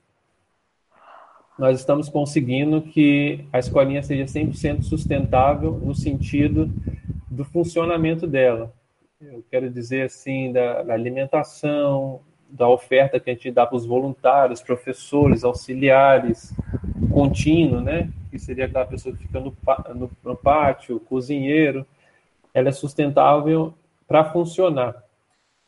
[1.59, 6.71] nós estamos conseguindo que a escolinha seja 100% sustentável no sentido
[7.31, 8.71] do funcionamento dela.
[9.21, 13.85] Eu quero dizer assim, da, da alimentação, da oferta que a gente dá para os
[13.85, 16.55] voluntários, professores, auxiliares,
[17.13, 18.11] contínuo, né?
[18.31, 19.55] Que seria aquela pessoa que fica no,
[19.95, 21.87] no, no pátio, cozinheiro.
[22.55, 23.75] Ela é sustentável
[24.09, 25.05] para funcionar.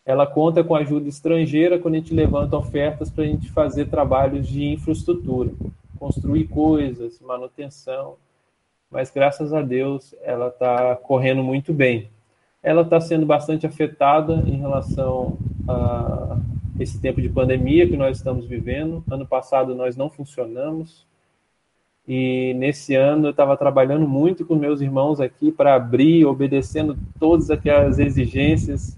[0.05, 4.49] Ela conta com ajuda estrangeira quando a gente levanta ofertas para a gente fazer trabalhos
[4.49, 5.53] de infraestrutura,
[5.99, 8.17] construir coisas, manutenção
[8.93, 12.11] mas graças a Deus ela está correndo muito bem.
[12.63, 15.37] Ela está sendo bastante afetada em relação
[15.69, 16.39] a
[16.79, 19.03] esse tempo de pandemia que nós estamos vivendo.
[19.11, 21.07] Ano passado nós não funcionamos
[22.07, 27.49] e nesse ano eu estava trabalhando muito com meus irmãos aqui para abrir, obedecendo todas
[27.51, 28.97] aquelas exigências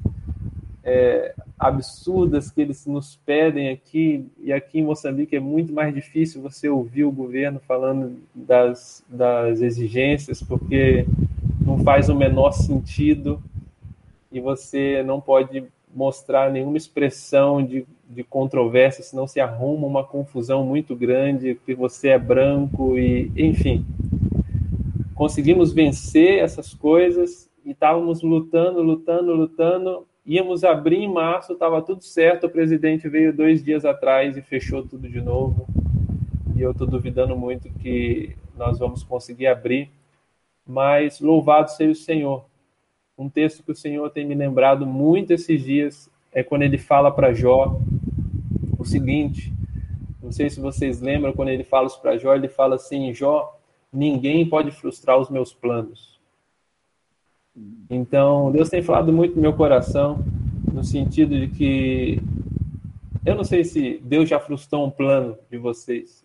[0.83, 6.41] é, absurdas que eles nos pedem aqui, e aqui em Moçambique é muito mais difícil
[6.41, 11.07] você ouvir o governo falando das, das exigências, porque
[11.61, 13.43] não faz o menor sentido
[14.35, 20.65] e você não pode mostrar nenhuma expressão de, de controvérsia, senão se arruma uma confusão
[20.65, 23.87] muito grande, porque você é branco e, enfim.
[25.15, 32.03] Conseguimos vencer essas coisas e estávamos lutando, lutando, lutando, Íamos abrir em março, estava tudo
[32.03, 32.47] certo.
[32.47, 35.67] O presidente veio dois dias atrás e fechou tudo de novo.
[36.57, 39.91] E eu estou duvidando muito que nós vamos conseguir abrir.
[40.67, 42.47] Mas louvado seja o Senhor.
[43.17, 47.11] Um texto que o Senhor tem me lembrado muito esses dias é quando ele fala
[47.11, 47.81] para Jó
[48.79, 49.53] o seguinte.
[50.23, 52.35] Não sei se vocês lembram quando ele fala isso para Jó.
[52.35, 53.57] Ele fala assim: Jó,
[53.93, 56.15] ninguém pode frustrar os meus planos
[57.89, 60.25] então, Deus tem falado muito no meu coração,
[60.73, 62.21] no sentido de que
[63.25, 66.25] eu não sei se Deus já frustrou um plano de vocês.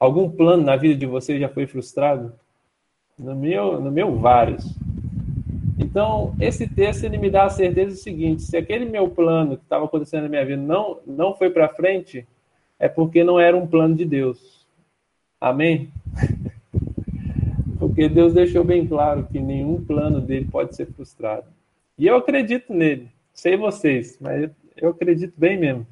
[0.00, 2.32] Algum plano na vida de vocês já foi frustrado?
[3.18, 4.64] No meu, no meu vários.
[5.82, 9.64] Então, esse texto ele me dá a certeza do seguinte: se aquele meu plano que
[9.64, 12.26] estava acontecendo na minha vida não, não foi para frente,
[12.78, 14.66] é porque não era um plano de Deus.
[15.40, 15.90] Amém?
[17.78, 21.46] Porque Deus deixou bem claro que nenhum plano dele pode ser frustrado.
[21.98, 23.08] E eu acredito nele.
[23.34, 25.84] Sei vocês, mas eu acredito bem mesmo.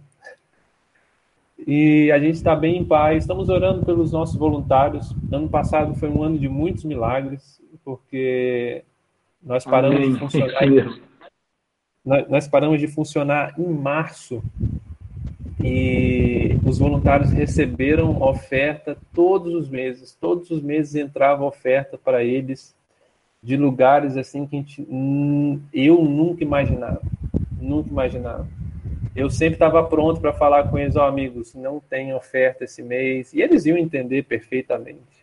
[1.66, 3.24] E a gente está bem em paz.
[3.24, 5.12] Estamos orando pelos nossos voluntários.
[5.32, 8.84] Ano passado foi um ano de muitos milagres, porque
[9.42, 10.12] nós paramos Amém.
[10.12, 10.62] de funcionar.
[10.62, 11.00] Em,
[12.28, 14.42] nós paramos de funcionar em março
[15.62, 20.16] e os voluntários receberam oferta todos os meses.
[20.18, 22.74] Todos os meses entrava oferta para eles
[23.42, 24.86] de lugares assim que gente,
[25.72, 27.00] eu nunca imaginava,
[27.60, 28.46] nunca imaginava.
[29.14, 32.82] Eu sempre estava pronto para falar com eles, ó oh, amigos, não tem oferta esse
[32.82, 35.19] mês, e eles iam entender perfeitamente.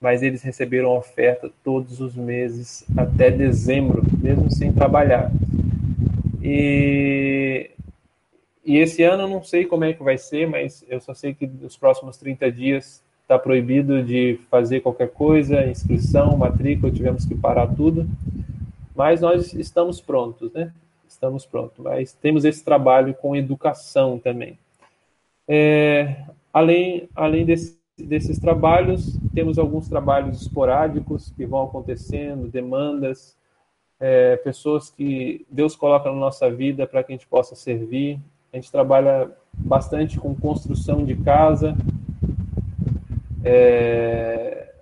[0.00, 5.30] Mas eles receberam oferta todos os meses até dezembro, mesmo sem trabalhar.
[6.42, 7.70] E
[8.68, 11.32] e esse ano eu não sei como é que vai ser, mas eu só sei
[11.32, 17.34] que nos próximos 30 dias está proibido de fazer qualquer coisa, inscrição, matrícula, tivemos que
[17.34, 18.06] parar tudo.
[18.94, 20.70] Mas nós estamos prontos, né?
[21.08, 21.78] Estamos prontos.
[21.78, 24.58] Mas temos esse trabalho com educação também.
[25.48, 33.36] É, além além desse, desses trabalhos, temos alguns trabalhos esporádicos que vão acontecendo, demandas,
[34.00, 38.20] é, pessoas que Deus coloca na nossa vida para que a gente possa servir.
[38.52, 41.76] A gente trabalha bastante com construção de casa.
[43.44, 44.72] É,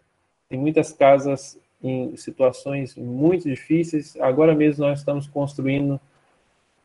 [0.48, 4.16] tem muitas casas em situações muito difíceis.
[4.20, 6.00] Agora mesmo nós estamos construindo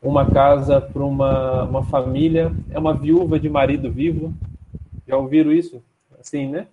[0.02, 2.50] uma casa para uma, uma família.
[2.70, 4.32] É uma viúva de marido vivo.
[5.06, 5.82] Já ouviram isso?
[6.22, 6.68] Assim, né?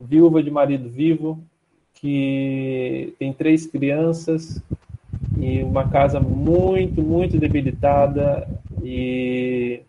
[0.00, 1.42] Viúva de marido vivo,
[1.94, 4.62] que tem três crianças
[5.36, 8.48] e uma casa muito, muito debilitada
[8.84, 9.82] e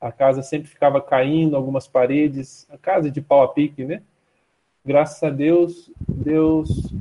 [0.00, 4.02] a casa sempre ficava caindo, algumas paredes, a casa de pau a pique, né?
[4.84, 6.92] Graças a Deus, Deus,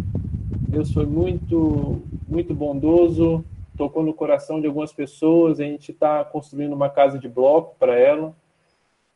[0.69, 3.43] Deus foi muito, muito bondoso,
[3.75, 5.59] tocou no coração de algumas pessoas.
[5.59, 8.35] A gente está construindo uma casa de bloco para ela,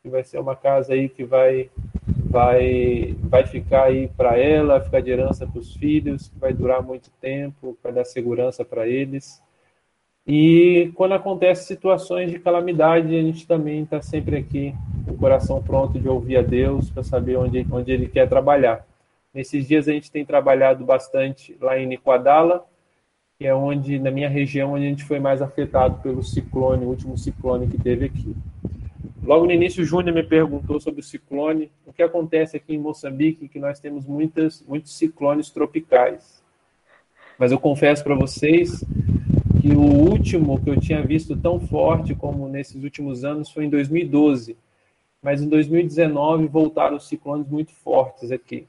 [0.02, 1.70] que vai ser uma casa aí que vai,
[2.28, 6.82] vai, vai ficar aí para ela, ficar de herança para os filhos, que vai durar
[6.82, 9.40] muito tempo, vai dar segurança para eles.
[10.26, 14.74] E quando acontece situações de calamidade, a gente também está sempre aqui,
[15.06, 18.84] o coração pronto de ouvir a Deus, para saber onde, onde Ele quer trabalhar.
[19.32, 22.66] Nesses dias a gente tem trabalhado bastante lá em Niquadala,
[23.38, 26.88] que é onde, na minha região, onde a gente foi mais afetado pelo ciclone, o
[26.88, 28.34] último ciclone que teve aqui.
[29.22, 31.70] Logo no início, o Júnior me perguntou sobre o ciclone.
[31.86, 36.42] O que acontece aqui em Moçambique, que nós temos muitas, muitos ciclones tropicais.
[37.38, 38.84] Mas eu confesso para vocês
[39.60, 43.70] que o último que eu tinha visto tão forte como nesses últimos anos foi em
[43.70, 44.56] 2012.
[45.22, 48.66] Mas em 2019 voltaram os ciclones muito fortes aqui.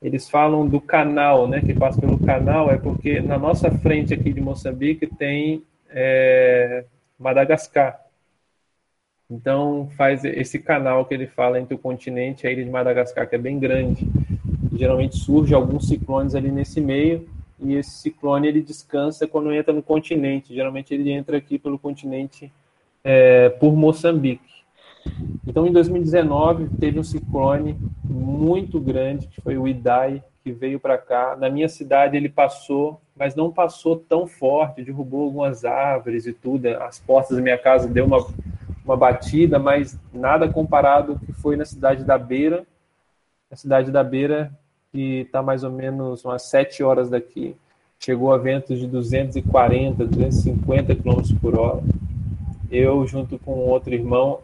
[0.00, 4.32] Eles falam do canal, né, que passa pelo canal, é porque na nossa frente aqui
[4.32, 6.84] de Moçambique tem é,
[7.18, 8.07] Madagascar.
[9.30, 13.28] Então faz esse canal que ele fala entre o continente e a ilha de Madagascar,
[13.28, 14.08] que é bem grande.
[14.72, 17.28] Geralmente surge alguns ciclones ali nesse meio
[17.60, 20.54] e esse ciclone ele descansa quando entra no continente.
[20.54, 22.50] Geralmente ele entra aqui pelo continente
[23.04, 24.58] é, por Moçambique.
[25.46, 30.96] Então, em 2019 teve um ciclone muito grande que foi o Idai que veio para
[30.96, 31.36] cá.
[31.36, 34.82] Na minha cidade ele passou, mas não passou tão forte.
[34.82, 36.66] Derrubou algumas árvores e tudo.
[36.82, 38.26] As portas da minha casa deu uma
[38.88, 42.66] uma batida, mas nada comparado ao que foi na cidade da Beira.
[43.50, 44.52] A cidade da Beira
[44.92, 47.54] que está mais ou menos umas 7 horas daqui.
[47.98, 51.82] Chegou a ventos de 240, 250 km por hora.
[52.70, 54.40] Eu, junto com outro irmão,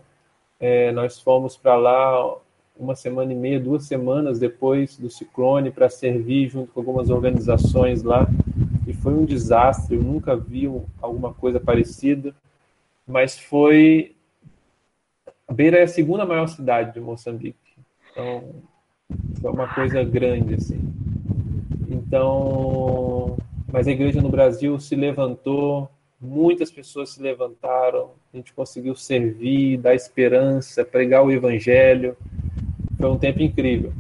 [0.59, 2.37] é, nós fomos para lá
[2.77, 8.03] uma semana e meia, duas semanas depois do ciclone para servir junto com algumas organizações
[8.03, 8.27] lá.
[8.87, 12.35] E foi um desastre, eu nunca vi alguma coisa parecida,
[13.07, 14.14] mas foi.
[15.53, 17.59] Beira é a segunda maior cidade de Moçambique.
[18.11, 18.63] Então,
[19.41, 20.81] foi uma coisa grande, assim.
[21.89, 23.37] Então,
[23.71, 25.89] mas a igreja no Brasil se levantou,
[26.21, 32.17] muitas pessoas se levantaram, a gente conseguiu servir, dar esperança, pregar o evangelho.
[32.99, 33.93] Foi um tempo incrível.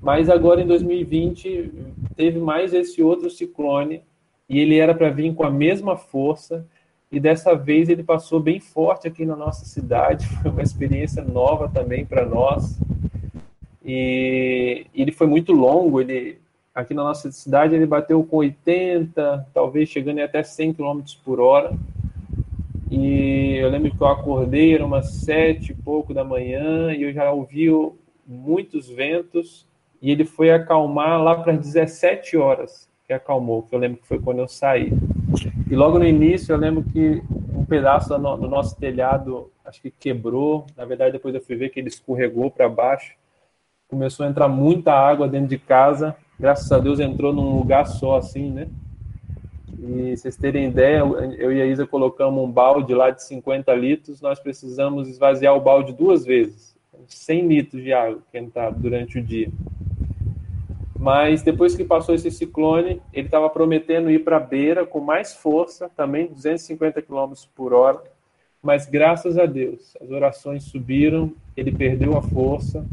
[0.00, 1.72] Mas agora em 2020
[2.16, 4.02] teve mais esse outro ciclone
[4.48, 6.66] e ele era para vir com a mesma força
[7.10, 10.26] e dessa vez ele passou bem forte aqui na nossa cidade.
[10.42, 12.78] Foi uma experiência nova também para nós.
[13.84, 16.38] E ele foi muito longo, ele
[16.74, 21.74] aqui na nossa cidade ele bateu com 80, talvez chegando até 100 km por hora.
[22.90, 27.12] E eu lembro que eu acordei, era umas sete e pouco da manhã, e eu
[27.12, 27.66] já ouvi
[28.26, 29.66] muitos ventos,
[30.00, 34.06] e ele foi acalmar lá para as 17 horas, que acalmou, que eu lembro que
[34.06, 34.92] foi quando eu saí.
[35.70, 37.22] E logo no início, eu lembro que
[37.54, 41.80] um pedaço do nosso telhado, acho que quebrou, na verdade depois eu fui ver que
[41.80, 43.14] ele escorregou para baixo,
[43.88, 48.16] começou a entrar muita água dentro de casa, graças a Deus entrou num lugar só
[48.16, 48.68] assim, né?
[49.78, 50.98] E vocês terem ideia,
[51.38, 55.60] eu e a Isa colocamos um balde lá de 50 litros, nós precisamos esvaziar o
[55.60, 56.76] balde duas vezes.
[57.06, 59.50] 100 litros de água que entrava durante o dia.
[60.98, 65.34] Mas depois que passou esse ciclone, ele estava prometendo ir para a beira com mais
[65.34, 68.02] força, também 250 km por hora.
[68.60, 72.84] Mas graças a Deus, as orações subiram, ele perdeu a força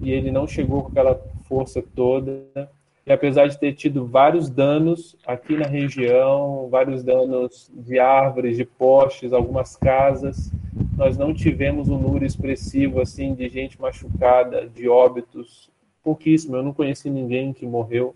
[0.00, 2.70] e ele não chegou com aquela força toda
[3.08, 8.66] e apesar de ter tido vários danos aqui na região, vários danos de árvores, de
[8.66, 10.52] postes, algumas casas,
[10.94, 15.70] nós não tivemos um número expressivo assim de gente machucada, de óbitos,
[16.02, 16.56] pouquíssimo.
[16.56, 18.14] Eu não conheci ninguém que morreu.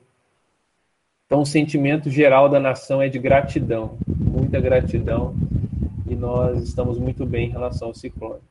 [1.26, 5.34] Então, o sentimento geral da nação é de gratidão, muita gratidão,
[6.06, 8.42] e nós estamos muito bem em relação aos ciclones.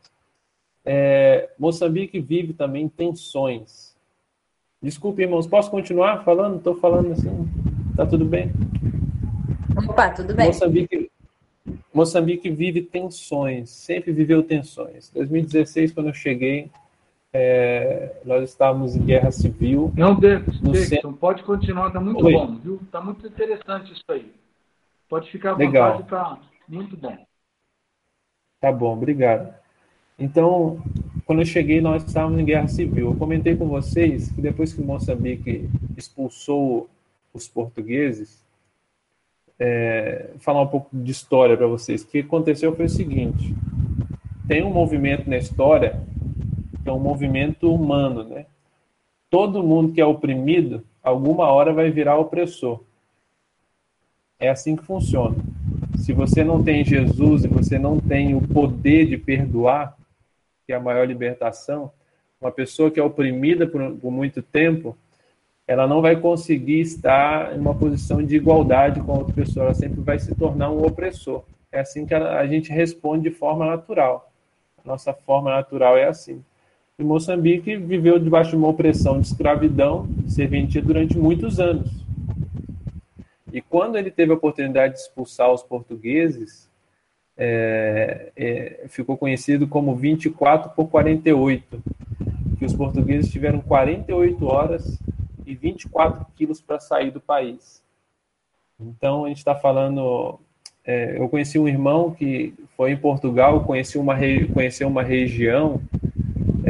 [0.84, 3.92] É, Moçambique vive também tensões
[4.84, 6.58] Desculpe, irmãos, posso continuar falando?
[6.58, 7.48] Estou falando assim.
[7.96, 8.52] Tá tudo bem?
[9.78, 10.48] Opa, tudo bem.
[10.48, 11.12] Moçambique,
[11.94, 15.12] Moçambique vive tensões, sempre viveu tensões.
[15.14, 16.72] 2016, quando eu cheguei,
[17.34, 19.92] é, nós estávamos em guerra civil.
[19.96, 21.14] Não, Davidson, centro...
[21.14, 22.34] pode continuar, está muito Oi.
[22.34, 22.80] bom, viu?
[22.84, 24.34] Está muito interessante isso aí.
[25.08, 25.98] Pode ficar à Legal.
[25.98, 27.18] vontade, está muito bom.
[28.60, 29.54] Tá bom, obrigado.
[30.20, 30.84] Então,
[31.26, 33.08] quando eu cheguei, nós estávamos em guerra civil.
[33.08, 36.90] Eu comentei com vocês que depois que Moçambique expulsou
[37.34, 38.46] os portugueses,
[39.58, 42.04] é, falar um pouco de história para vocês.
[42.04, 43.56] O que aconteceu foi o seguinte:
[44.48, 46.00] tem um movimento na história
[46.90, 48.46] é um movimento humano, né?
[49.30, 52.82] Todo mundo que é oprimido, alguma hora vai virar opressor.
[54.40, 55.36] É assim que funciona.
[55.98, 59.96] Se você não tem Jesus e você não tem o poder de perdoar,
[60.66, 61.92] que é a maior libertação,
[62.42, 64.98] uma pessoa que é oprimida por, por muito tempo,
[65.68, 69.74] ela não vai conseguir estar em uma posição de igualdade com a outra pessoa, ela
[69.74, 71.44] sempre vai se tornar um opressor.
[71.72, 74.30] É assim que a, gente responde de forma natural.
[74.84, 76.44] Nossa forma natural é assim.
[77.04, 81.90] Moçambique viveu debaixo de uma opressão de escravidão, serventia durante muitos anos.
[83.52, 86.70] E quando ele teve a oportunidade de expulsar os portugueses,
[87.38, 91.84] é, é, ficou conhecido como 24 por 48,
[92.58, 95.00] que os portugueses tiveram 48 horas
[95.46, 97.84] e 24 quilos para sair do país.
[98.80, 100.40] Então, a gente está falando.
[100.84, 104.16] É, eu conheci um irmão que foi em Portugal, conheci uma,
[104.54, 105.80] conheceu uma região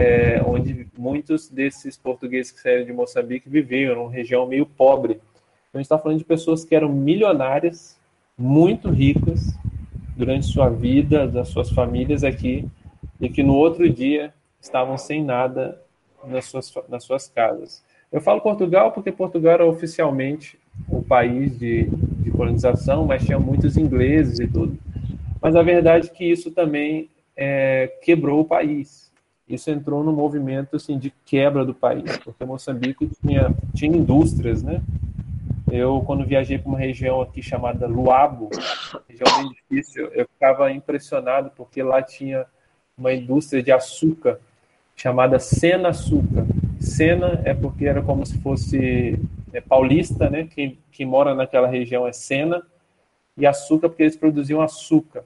[0.02, 5.14] é, onde muitos desses portugueses que saíram de Moçambique viviam, uma região meio pobre.
[5.14, 8.00] Então, a gente está falando de pessoas que eram milionárias,
[8.36, 9.54] muito ricas,
[10.18, 12.68] durante sua vida, das suas famílias aqui,
[13.20, 15.80] e que no outro dia estavam sem nada
[16.26, 17.84] nas suas, nas suas casas.
[18.12, 20.58] Eu falo Portugal porque Portugal era oficialmente
[20.90, 24.78] o país de, de colonização, mas tinha muitos ingleses e tudo.
[25.40, 29.11] Mas a verdade é que isso também é, quebrou o país.
[29.54, 34.82] Isso entrou no movimento assim, de quebra do país, porque Moçambique tinha, tinha indústrias, né?
[35.72, 38.50] Eu, quando viajei para uma região aqui chamada Luabo,
[39.08, 42.46] região bem difícil, eu ficava impressionado porque lá tinha
[42.98, 44.40] uma indústria de açúcar
[44.96, 46.46] chamada Sena Açúcar.
[46.80, 49.20] Sena é porque era como se fosse
[49.54, 50.48] é, paulista, né?
[50.54, 52.62] Quem, quem mora naquela região é Sena,
[53.38, 55.24] e açúcar porque eles produziam açúcar.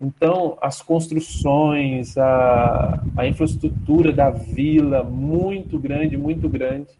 [0.00, 6.90] Então, as construções, a, a infraestrutura da vila, muito grande, muito grande,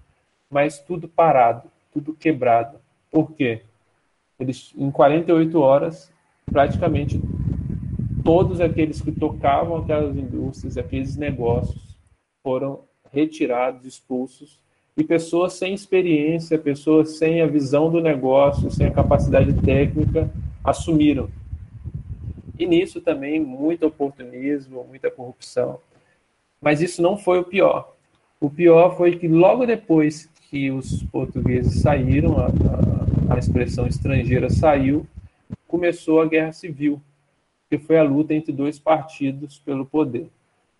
[0.50, 2.78] mas tudo parado tudo quebrado.
[3.10, 3.62] Por quê?
[4.38, 6.12] Eles, em 48 horas,
[6.44, 7.18] praticamente
[8.22, 11.96] todos aqueles que tocavam aquelas indústrias, aqueles negócios,
[12.42, 14.58] foram retirados, expulsos,
[14.94, 20.30] e pessoas sem experiência, pessoas sem a visão do negócio, sem a capacidade técnica,
[20.62, 21.30] assumiram.
[22.58, 25.78] E nisso também muito oportunismo, muita corrupção.
[26.60, 27.94] Mas isso não foi o pior.
[28.40, 34.48] O pior foi que logo depois que os portugueses saíram, a, a, a expressão estrangeira
[34.48, 35.06] saiu,
[35.66, 37.00] começou a guerra civil,
[37.68, 40.28] que foi a luta entre dois partidos pelo poder.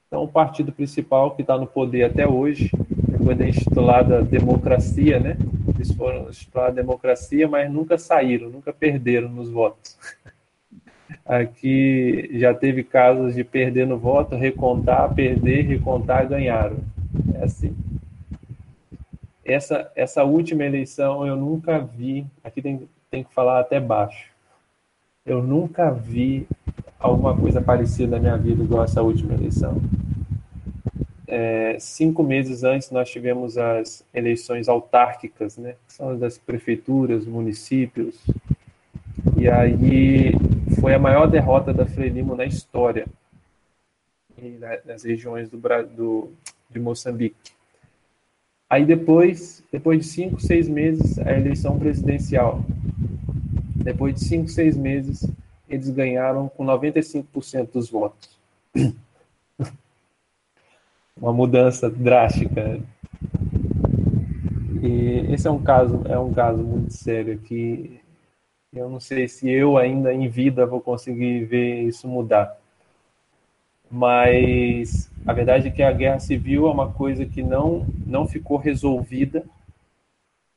[0.07, 2.71] Então, o partido principal, que está no poder até hoje,
[3.27, 5.37] coisa intitulada democracia, né?
[5.75, 9.99] Eles foram instituir democracia, mas nunca saíram, nunca perderam nos votos.
[11.25, 16.79] Aqui já teve casos de perder no voto, recontar, perder, recontar, ganharam.
[17.35, 17.77] É assim.
[19.45, 24.31] Essa, essa última eleição eu nunca vi, aqui tem, tem que falar até baixo.
[25.25, 26.47] Eu nunca vi
[26.99, 29.81] alguma coisa parecida na minha vida igual essa última eleição.
[31.29, 35.75] É, cinco meses antes nós tivemos as eleições autárquicas, né?
[35.89, 38.25] São as das prefeituras, municípios.
[39.47, 40.33] E aí
[40.81, 43.07] foi a maior derrota da Frelimo na história,
[44.85, 45.57] nas regiões do,
[45.97, 46.33] do,
[46.69, 47.53] de Moçambique.
[48.69, 52.61] Aí depois, depois de cinco, seis meses, a eleição presidencial.
[53.77, 55.31] Depois de cinco, seis meses,
[55.69, 58.37] eles ganharam com 95% dos votos.
[61.17, 62.81] Uma mudança drástica.
[64.83, 68.05] E esse é um caso, é um caso muito sério que
[68.77, 72.59] eu não sei se eu ainda em vida vou conseguir ver isso mudar.
[73.91, 78.59] Mas a verdade é que a guerra civil é uma coisa que não, não ficou
[78.59, 79.45] resolvida.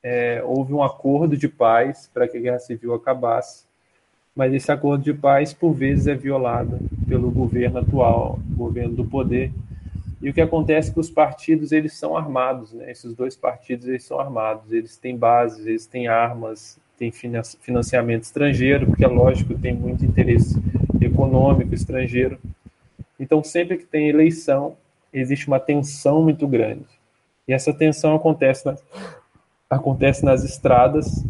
[0.03, 3.65] É, houve um acordo de paz para que a guerra civil acabasse,
[4.35, 9.51] mas esse acordo de paz, por vezes, é violado pelo governo atual, governo do poder.
[10.21, 12.91] E o que acontece é que os partidos eles são armados, né?
[12.91, 18.85] Esses dois partidos eles são armados, eles têm bases, eles têm armas, têm financiamento estrangeiro,
[18.85, 20.61] porque é lógico tem muito interesse
[21.01, 22.37] econômico estrangeiro.
[23.17, 24.75] Então, sempre que tem eleição,
[25.13, 26.85] existe uma tensão muito grande.
[27.47, 28.83] E essa tensão acontece nas,
[29.69, 31.25] acontece nas estradas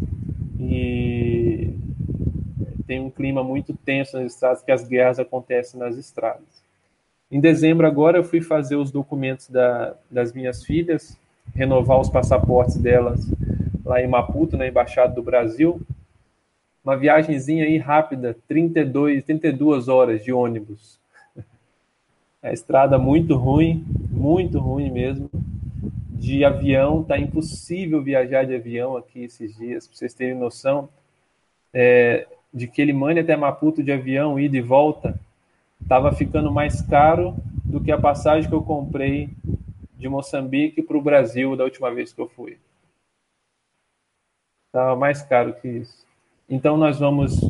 [0.58, 1.72] e
[2.86, 6.60] tem um clima muito tenso nas estradas, que as guerras acontecem nas estradas.
[7.30, 11.16] Em dezembro agora eu fui fazer os documentos da, das minhas filhas,
[11.54, 13.30] renovar os passaportes delas
[13.90, 15.82] lá em Maputo, na Embaixada do Brasil.
[16.84, 21.00] Uma viagemzinha aí rápida, 32, 32 horas de ônibus.
[22.40, 25.28] A estrada muito ruim, muito ruim mesmo.
[26.08, 30.88] De avião, tá impossível viajar de avião aqui esses dias, para vocês terem noção.
[31.74, 35.18] É, de Quelimane até Maputo de avião, ida e volta,
[35.82, 37.34] estava ficando mais caro
[37.64, 39.30] do que a passagem que eu comprei
[39.98, 42.56] de Moçambique para o Brasil da última vez que eu fui.
[44.70, 46.06] Estava mais caro que isso.
[46.48, 47.40] Então nós vamos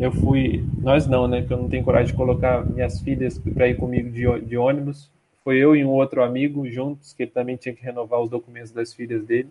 [0.00, 1.42] eu fui, nós não, né?
[1.42, 5.10] Que eu não tenho coragem de colocar minhas filhas para ir comigo de, de ônibus.
[5.44, 8.72] Foi eu e um outro amigo juntos, que ele também tinha que renovar os documentos
[8.72, 9.50] das filhas dele.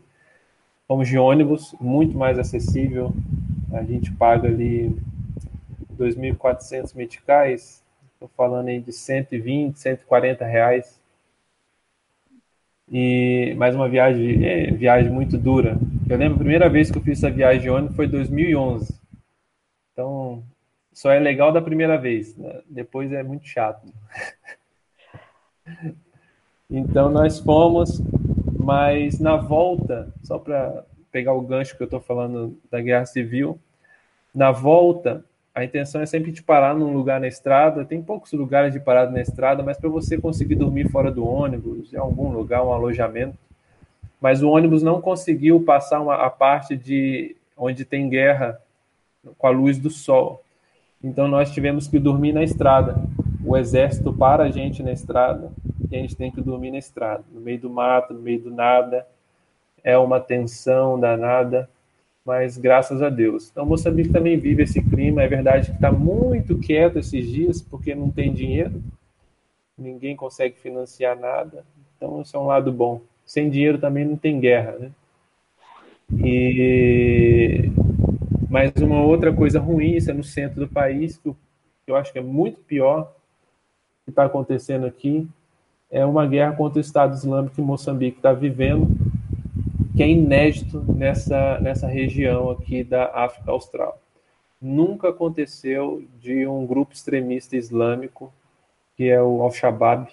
[0.87, 3.13] Fomos de ônibus, muito mais acessível.
[3.71, 4.91] A gente paga ali
[5.95, 10.99] 2.400 meticais, estou falando aí de 120, 140 reais.
[12.91, 15.77] E mais uma viagem, é, viagem muito dura.
[16.09, 18.99] Eu lembro a primeira vez que eu fiz essa viagem de ônibus foi em 2011.
[19.93, 20.43] Então,
[20.91, 22.61] só é legal da primeira vez, né?
[22.67, 23.87] depois é muito chato.
[26.67, 28.01] então, nós fomos,
[28.57, 33.59] mas na volta, só para pegar o gancho que eu estou falando da guerra civil,
[34.33, 37.85] na volta, a intenção é sempre de parar num lugar na estrada.
[37.85, 41.93] Tem poucos lugares de parada na estrada, mas para você conseguir dormir fora do ônibus,
[41.93, 43.37] em algum lugar, um alojamento.
[44.19, 48.61] Mas o ônibus não conseguiu passar uma, a parte de onde tem guerra
[49.37, 50.43] com a luz do sol.
[51.03, 52.95] Então nós tivemos que dormir na estrada.
[53.45, 55.51] O exército para a gente na estrada
[55.89, 58.51] e a gente tem que dormir na estrada, no meio do mato, no meio do
[58.51, 59.07] nada.
[59.83, 61.69] É uma tensão danada,
[62.25, 63.49] mas graças a Deus.
[63.49, 65.23] Então Moçambique também vive esse clima.
[65.23, 68.83] É verdade que está muito quieto esses dias porque não tem dinheiro,
[69.77, 71.65] ninguém consegue financiar nada.
[71.95, 73.01] Então isso é um lado bom.
[73.29, 74.91] Sem dinheiro também não tem guerra, né?
[76.17, 77.71] E
[78.49, 81.31] mas uma outra coisa ruim, isso é no centro do país, que
[81.85, 83.13] eu acho que é muito pior
[84.03, 85.27] que está acontecendo aqui,
[85.91, 88.87] é uma guerra contra o Estado Islâmico que Moçambique está vivendo,
[89.95, 94.01] que é inédito nessa, nessa região aqui da África Austral.
[94.59, 98.33] Nunca aconteceu de um grupo extremista islâmico,
[98.97, 100.09] que é o Al-Shabaab,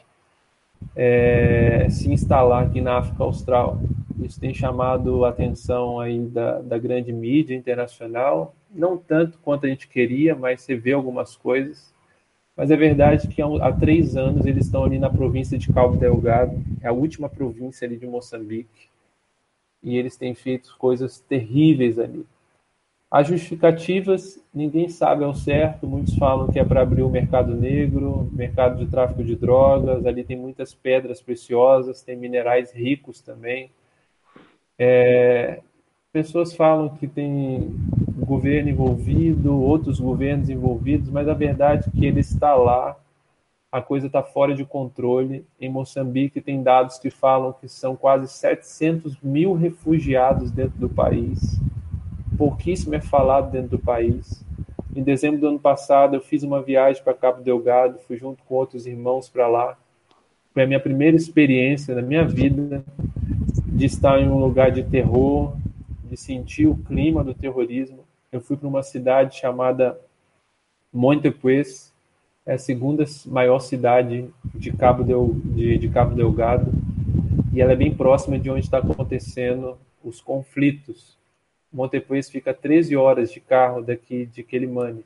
[0.94, 3.80] é, se instalar aqui na África Austral.
[4.22, 9.68] Isso tem chamado a atenção aí da, da grande mídia internacional, não tanto quanto a
[9.68, 11.94] gente queria, mas você vê algumas coisas.
[12.56, 16.56] Mas é verdade que há, três anos eles estão ali na província de Cabo Delgado,
[16.80, 18.88] é a última província ali de Moçambique,
[19.82, 22.24] e eles têm feito coisas terríveis ali.
[23.10, 25.86] As justificativas, ninguém sabe ao certo.
[25.86, 30.04] Muitos falam que é para abrir o mercado negro, mercado de tráfico de drogas.
[30.04, 33.70] Ali tem muitas pedras preciosas, tem minerais ricos também.
[34.76, 35.60] É,
[36.12, 37.74] pessoas falam que tem
[38.18, 42.98] governo envolvido, outros governos envolvidos, mas a verdade é que ele está lá,
[43.70, 45.46] a coisa está fora de controle.
[45.60, 51.60] Em Moçambique tem dados que falam que são quase 700 mil refugiados dentro do país
[52.36, 54.44] pouquíssimo é falado dentro do país.
[54.94, 58.54] Em dezembro do ano passado, eu fiz uma viagem para Cabo Delgado, fui junto com
[58.54, 59.76] outros irmãos para lá.
[60.54, 62.82] Foi a minha primeira experiência na minha vida
[63.66, 65.54] de estar em um lugar de terror,
[66.04, 67.98] de sentir o clima do terrorismo.
[68.32, 69.98] Eu fui para uma cidade chamada
[70.92, 71.92] Montepuez,
[72.46, 76.72] é a segunda maior cidade de Cabo, Del, de, de Cabo Delgado,
[77.52, 81.18] e ela é bem próxima de onde está acontecendo os conflitos
[81.76, 85.04] Montepuez fica 13 horas de carro daqui de Quelimane.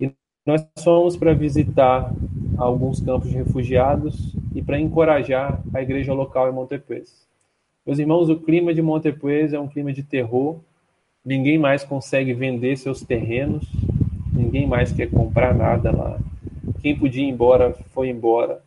[0.00, 0.10] E
[0.46, 2.10] nós fomos para visitar
[2.56, 7.28] alguns campos de refugiados e para encorajar a igreja local em Montepuez.
[7.84, 10.58] Meus irmãos, o clima de Montepuez é um clima de terror.
[11.22, 13.70] Ninguém mais consegue vender seus terrenos,
[14.32, 16.18] ninguém mais quer comprar nada lá.
[16.80, 18.62] Quem podia ir embora foi embora.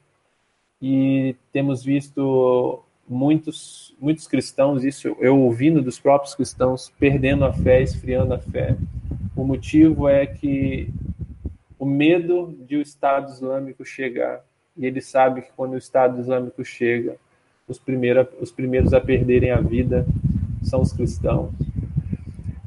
[0.80, 7.82] E temos visto muitos, muitos cristãos, isso eu ouvindo dos próprios cristãos, perdendo a fé,
[7.82, 8.76] esfriando a fé.
[9.36, 10.91] O motivo é que
[11.80, 14.43] o medo de o Estado Islâmico chegar,
[14.76, 17.16] e ele sabe que quando o Estado Islâmico chega,
[17.68, 20.05] os, primeiro, os primeiros a perderem a vida
[20.64, 21.51] são os cristãos.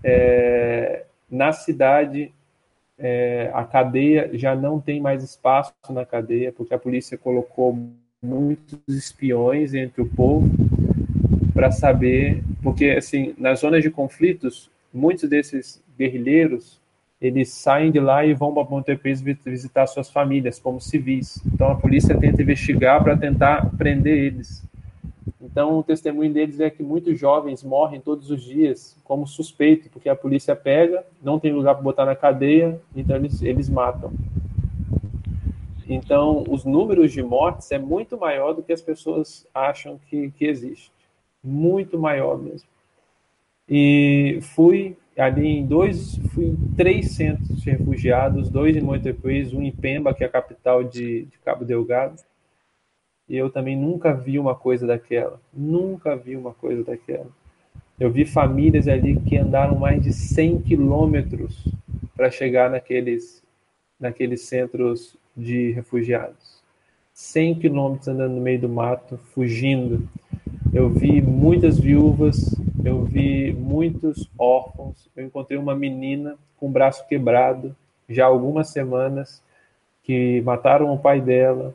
[0.02, 2.32] É, na cidade,
[2.98, 7.90] é, a cadeia já não tem mais espaço na cadeia, porque a polícia colocou
[8.22, 10.50] muitos espiões entre o povo
[11.54, 16.80] para saber, porque assim, nas zonas de conflitos, muitos desses guerrilheiros
[17.20, 21.38] eles saem de lá e vão para Montepês visitar suas famílias como civis.
[21.52, 24.64] Então a polícia tenta investigar para tentar prender eles.
[25.40, 30.08] Então o testemunho deles é que muitos jovens morrem todos os dias como suspeito, porque
[30.08, 34.12] a polícia pega, não tem lugar para botar na cadeia, então eles, eles matam.
[35.92, 40.44] Então, os números de mortes é muito maior do que as pessoas acham que, que
[40.44, 40.92] existe.
[41.42, 42.68] Muito maior mesmo.
[43.68, 49.62] E fui ali em dois, fui em três centros de refugiados, dois em Montepuez, um
[49.62, 52.22] em Pemba, que é a capital de, de Cabo Delgado.
[53.28, 55.40] E eu também nunca vi uma coisa daquela.
[55.52, 57.26] Nunca vi uma coisa daquela.
[57.98, 61.66] Eu vi famílias ali que andaram mais de 100 quilômetros
[62.14, 63.42] para chegar naqueles,
[63.98, 66.60] naqueles centros de refugiados.
[67.12, 70.08] 100 quilômetros andando no meio do mato, fugindo.
[70.72, 75.08] Eu vi muitas viúvas, eu vi muitos órfãos.
[75.16, 77.74] Eu encontrei uma menina com o braço quebrado
[78.10, 79.42] já há algumas semanas
[80.02, 81.74] que mataram o pai dela,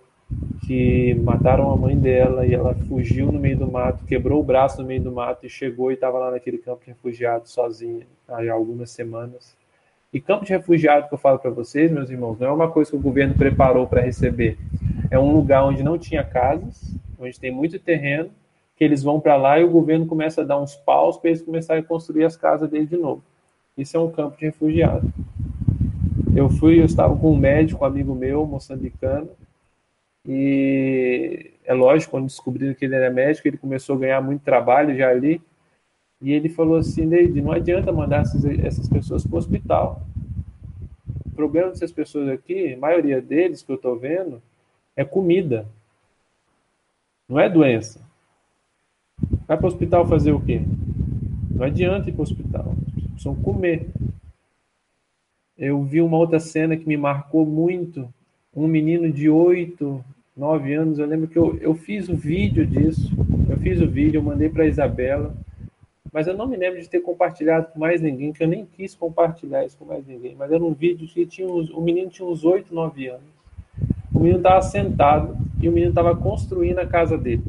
[0.65, 4.81] que mataram a mãe dela e ela fugiu no meio do mato, quebrou o braço
[4.81, 8.51] no meio do mato e chegou e estava lá naquele campo de refugiados sozinha há
[8.51, 9.55] algumas semanas.
[10.15, 12.89] E campo de refugiado que eu falo para vocês, meus irmãos, não é uma coisa
[12.89, 14.57] que o governo preparou para receber.
[15.11, 18.29] É um lugar onde não tinha casas, onde tem muito terreno,
[18.77, 21.41] que eles vão para lá e o governo começa a dar uns paus para eles
[21.41, 23.21] começarem a construir as casas deles de novo.
[23.77, 25.05] Isso é um campo de refugiado.
[26.33, 29.27] Eu fui, eu estava com um médico, um amigo meu, moçambicano,
[30.25, 34.95] e é lógico, quando descobriram que ele era médico, ele começou a ganhar muito trabalho
[34.95, 35.41] já ali.
[36.21, 40.01] E ele falou assim, Neide, não adianta mandar essas, essas pessoas para o hospital.
[41.25, 44.41] O problema dessas pessoas aqui, a maioria deles que eu estou vendo,
[44.95, 45.67] é comida.
[47.27, 47.99] Não é doença.
[49.47, 50.61] Vai para o hospital fazer o quê?
[51.51, 52.75] Não adianta ir para o hospital.
[53.11, 53.87] Precisam comer.
[55.57, 58.07] Eu vi uma outra cena que me marcou muito.
[58.55, 60.03] Um menino de 8,
[60.35, 60.99] 9 anos.
[60.99, 63.11] Eu lembro que eu, eu fiz o vídeo disso.
[63.49, 65.35] Eu fiz o vídeo, eu mandei para a Isabela
[66.15, 68.95] mas eu não me lembro de ter compartilhado com mais ninguém, que eu nem quis
[68.95, 72.25] compartilhar isso com mais ninguém, mas era um vídeo que tinha uns, o menino tinha
[72.25, 73.27] uns 8, 9 anos.
[74.13, 77.43] O menino estava sentado e o menino estava construindo a casa dele.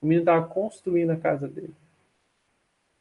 [0.00, 1.74] O menino estava construindo a casa dele.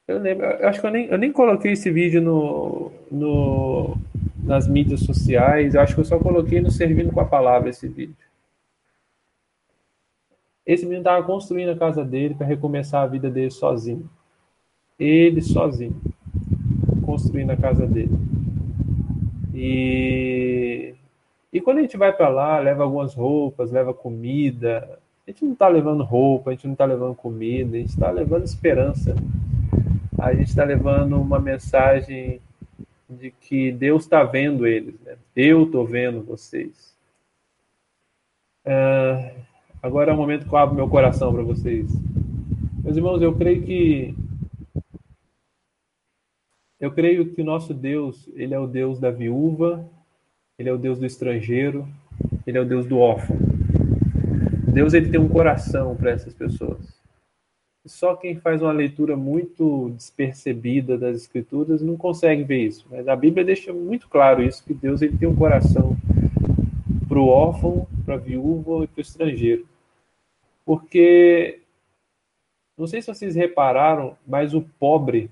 [0.08, 3.96] Eu lembro, eu acho que eu nem, eu nem coloquei esse vídeo no, no,
[4.44, 7.88] nas mídias sociais, eu acho que eu só coloquei no Servindo com a Palavra esse
[7.88, 8.29] vídeo.
[10.70, 14.08] Esse menino estava construindo a casa dele para recomeçar a vida dele sozinho.
[15.00, 16.00] Ele sozinho.
[17.04, 18.16] Construindo a casa dele.
[19.52, 20.94] E,
[21.52, 25.00] e quando a gente vai para lá, leva algumas roupas, leva comida.
[25.28, 28.12] A gente não está levando roupa, a gente não está levando comida, a gente está
[28.12, 29.16] levando esperança.
[30.20, 32.40] a gente está levando uma mensagem
[33.10, 35.18] de que Deus está vendo eles, né?
[35.36, 36.96] eu estou vendo vocês.
[38.64, 39.49] Uh,
[39.82, 41.92] agora é o momento que eu abro meu coração para vocês.
[42.84, 44.16] Meus irmãos, eu creio que
[46.80, 49.86] eu creio que o nosso Deus, ele é o Deus da viúva,
[50.58, 51.86] ele é o Deus do estrangeiro,
[52.48, 53.38] ele é o Deus do órfão.
[54.74, 57.00] Deus ele tem um coração para essas pessoas.
[57.86, 62.86] Só quem faz uma leitura muito despercebida das escrituras não consegue ver isso.
[62.90, 65.98] Mas a Bíblia deixa muito claro isso, que Deus ele tem um coração
[67.10, 69.68] para o órfão, para a viúva e para o estrangeiro.
[70.64, 71.62] Porque,
[72.78, 75.32] não sei se vocês repararam, mas o pobre,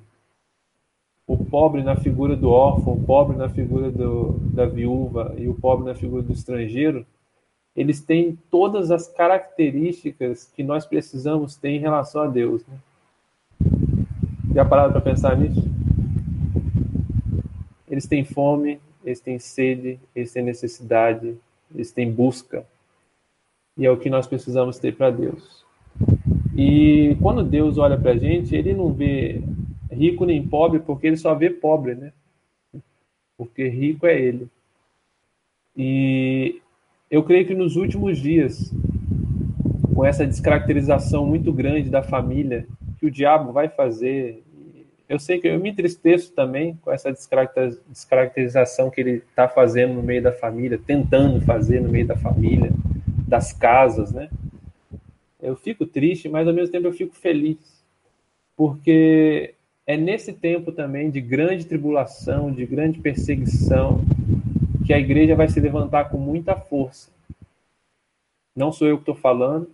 [1.27, 5.53] o pobre na figura do órfão, o pobre na figura do, da viúva e o
[5.53, 7.05] pobre na figura do estrangeiro,
[7.75, 12.65] eles têm todas as características que nós precisamos ter em relação a Deus.
[12.65, 12.79] Né?
[14.55, 15.63] Já pararam para pensar nisso?
[17.87, 21.37] Eles têm fome, eles têm sede, eles têm necessidade,
[21.73, 22.65] eles têm busca.
[23.77, 25.65] E é o que nós precisamos ter para Deus.
[26.55, 29.41] E quando Deus olha para a gente, ele não vê
[29.91, 32.11] rico nem pobre, porque ele só vê pobre, né?
[33.37, 34.47] Porque rico é ele.
[35.75, 36.59] E
[37.09, 38.73] eu creio que nos últimos dias,
[39.93, 42.67] com essa descaracterização muito grande da família,
[42.99, 44.43] que o diabo vai fazer,
[45.09, 50.03] eu sei que eu me entristeço também com essa descaracterização que ele está fazendo no
[50.03, 52.71] meio da família, tentando fazer no meio da família,
[53.27, 54.29] das casas, né?
[55.41, 57.57] Eu fico triste, mas ao mesmo tempo eu fico feliz,
[58.55, 59.53] porque
[59.85, 64.01] é nesse tempo também de grande tribulação, de grande perseguição,
[64.85, 67.09] que a igreja vai se levantar com muita força.
[68.53, 69.69] Não sou eu que estou falando,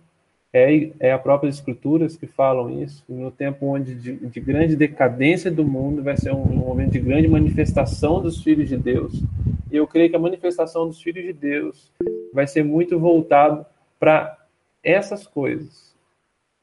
[0.54, 3.04] é, é a própria Escrituras que falam isso.
[3.08, 7.00] No tempo onde de, de grande decadência do mundo vai ser um, um, momento de
[7.00, 9.20] grande manifestação dos filhos de Deus.
[9.68, 11.90] E eu creio que a manifestação dos filhos de Deus
[12.32, 13.66] vai ser muito voltado
[13.98, 14.38] para
[14.80, 15.92] essas coisas,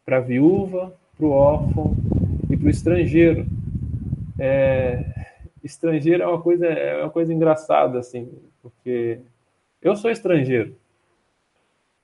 [0.05, 1.93] para a viúva, para o órfão
[2.49, 3.45] e para o estrangeiro.
[4.39, 5.03] É,
[5.61, 8.31] estrangeiro é uma coisa é uma coisa engraçada assim,
[8.61, 9.19] porque
[9.81, 10.77] eu sou estrangeiro.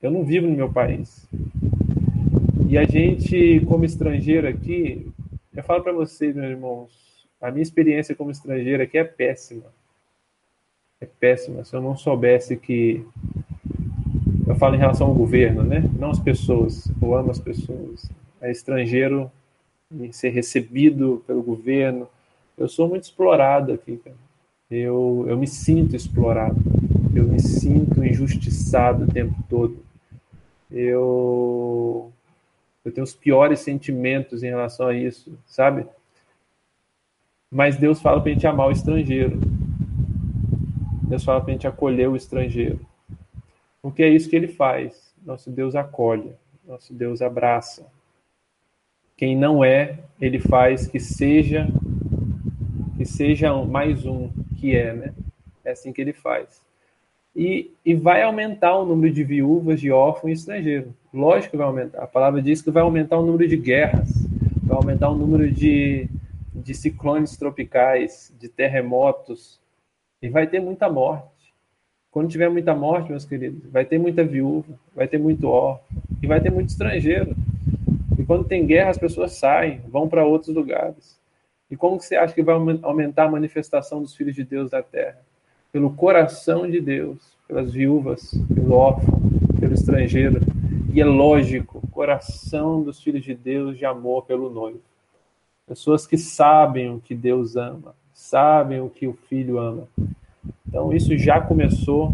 [0.02, 1.26] Eu não vivo no meu país.
[2.68, 5.10] E a gente, como estrangeiro aqui,
[5.56, 9.64] eu falo para vocês, meus irmãos, a minha experiência como estrangeiro aqui é péssima.
[11.00, 11.64] É péssima.
[11.64, 13.02] Se eu não soubesse que
[14.46, 15.82] eu falo em relação ao governo, né?
[15.98, 16.92] Não as pessoas.
[17.00, 18.10] Eu amo as pessoas.
[18.38, 19.32] É estrangeiro
[20.12, 22.06] ser recebido pelo governo,
[22.58, 24.16] eu sou muito explorado aqui, cara.
[24.70, 26.60] Eu, eu me sinto explorado.
[27.14, 29.78] Eu me sinto injustiçado o tempo todo.
[30.70, 32.12] Eu,
[32.88, 35.86] eu tenho os piores sentimentos em relação a isso, sabe?
[37.50, 39.38] Mas Deus fala para a gente amar o estrangeiro.
[41.02, 42.80] Deus fala para a gente acolher o estrangeiro.
[43.80, 45.14] Porque é isso que ele faz.
[45.24, 46.32] Nosso Deus acolhe.
[46.66, 47.86] Nosso Deus abraça.
[49.16, 51.66] Quem não é, ele faz que seja
[52.96, 54.28] que seja mais um
[54.58, 55.14] que é, né?
[55.64, 56.62] É assim que ele faz.
[57.34, 60.92] E, e vai aumentar o número de viúvas, de órfãos e estrangeiros.
[61.12, 62.02] Lógico que vai aumentar.
[62.02, 64.10] A palavra diz que vai aumentar o número de guerras,
[64.62, 66.08] vai aumentar o número de,
[66.54, 69.60] de ciclones tropicais, de terremotos,
[70.20, 71.28] e vai ter muita morte.
[72.10, 75.86] Quando tiver muita morte, meus queridos, vai ter muita viúva, vai ter muito órfão,
[76.22, 77.36] e vai ter muito estrangeiro.
[78.18, 81.18] E quando tem guerra, as pessoas saem, vão para outros lugares.
[81.70, 84.82] E como que você acha que vai aumentar a manifestação dos filhos de Deus da
[84.82, 85.20] terra?
[85.72, 89.20] Pelo coração de Deus, pelas viúvas, pelo órfão,
[89.58, 90.40] pelo estrangeiro.
[90.92, 94.80] E é lógico, coração dos filhos de Deus de amor pelo noivo.
[95.66, 99.86] Pessoas que sabem o que Deus ama, sabem o que o filho ama.
[100.66, 102.12] Então isso já começou,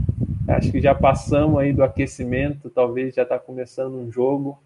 [0.48, 4.58] acho que já passamos aí do aquecimento, talvez já está começando um jogo.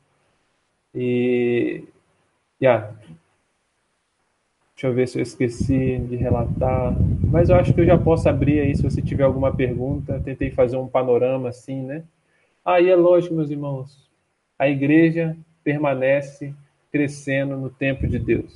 [0.95, 1.85] E
[2.61, 2.95] yeah,
[4.79, 6.97] Deixa eu ver se eu esqueci de relatar.
[7.29, 10.23] Mas eu acho que eu já posso abrir aí se você tiver alguma pergunta.
[10.25, 12.05] Tentei fazer um panorama assim, né?
[12.65, 14.09] Aí ah, é lógico, meus irmãos.
[14.57, 16.55] A igreja permanece
[16.93, 18.55] crescendo no tempo de Deus.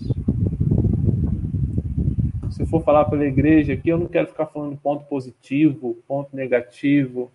[2.52, 7.32] Se for falar pela igreja aqui, eu não quero ficar falando ponto positivo, ponto negativo.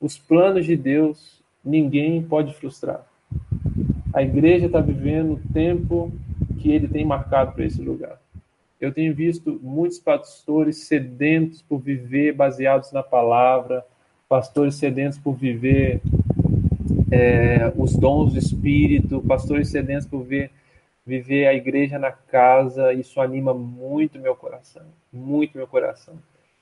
[0.00, 3.04] Os planos de Deus ninguém pode frustrar.
[4.14, 6.10] A igreja está vivendo o tempo
[6.60, 8.20] que ele tem marcado para esse lugar.
[8.80, 13.84] Eu tenho visto muitos pastores sedentos por viver baseados na palavra,
[14.28, 16.00] pastores sedentos por viver
[17.10, 20.50] é, os dons do Espírito, pastores sedentos por ver,
[21.04, 24.82] viver a igreja na casa, isso anima muito meu coração,
[25.12, 26.14] muito meu coração.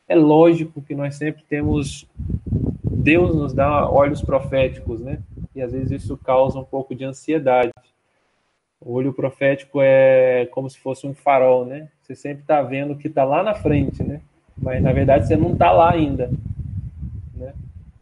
[0.09, 2.07] É lógico que nós sempre temos
[2.83, 5.21] Deus nos dá olhos proféticos, né?
[5.55, 7.71] E às vezes isso causa um pouco de ansiedade.
[8.81, 11.89] O olho profético é como se fosse um farol, né?
[12.03, 14.21] Você sempre está vendo o que está lá na frente, né?
[14.57, 16.31] Mas na verdade você não está lá ainda,
[17.35, 17.55] né?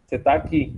[0.07, 0.75] Você está aqui.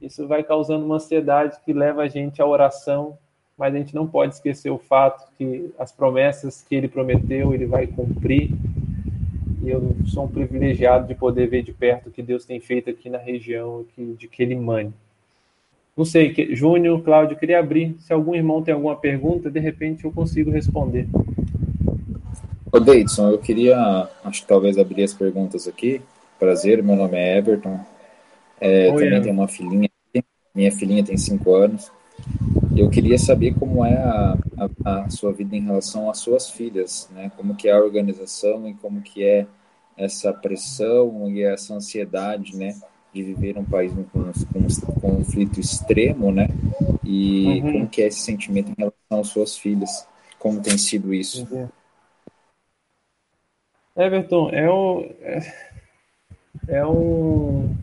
[0.00, 3.18] Isso vai causando uma ansiedade que leva a gente à oração,
[3.56, 7.66] mas a gente não pode esquecer o fato que as promessas que ele prometeu, ele
[7.66, 8.50] vai cumprir.
[9.62, 12.90] E eu sou um privilegiado de poder ver de perto o que Deus tem feito
[12.90, 14.92] aqui na região de Quelimane.
[15.96, 17.94] Não sei, Júnior, Cláudio, queria abrir.
[18.00, 21.06] Se algum irmão tem alguma pergunta, de repente eu consigo responder.
[22.72, 26.00] Ô, Deidson, eu queria, acho que talvez abrir as perguntas aqui.
[26.38, 27.78] Prazer, meu nome é Everton.
[28.60, 29.88] É, Oi, também tenho uma filhinha.
[30.52, 31.90] Minha filhinha tem cinco anos.
[32.76, 34.36] Eu queria saber como é a,
[34.84, 37.30] a, a, sua vida em relação às suas filhas, né?
[37.36, 39.46] Como que é a organização e como que é
[39.96, 42.74] essa pressão e essa ansiedade, né?
[43.14, 46.48] De viver um país com, um conflito extremo, né?
[47.04, 47.72] E uhum.
[47.72, 50.06] como que é esse sentimento em relação às suas filhas?
[50.38, 51.46] Como tem sido isso?
[53.96, 55.52] Everton, é um, é,
[56.66, 57.76] é, um,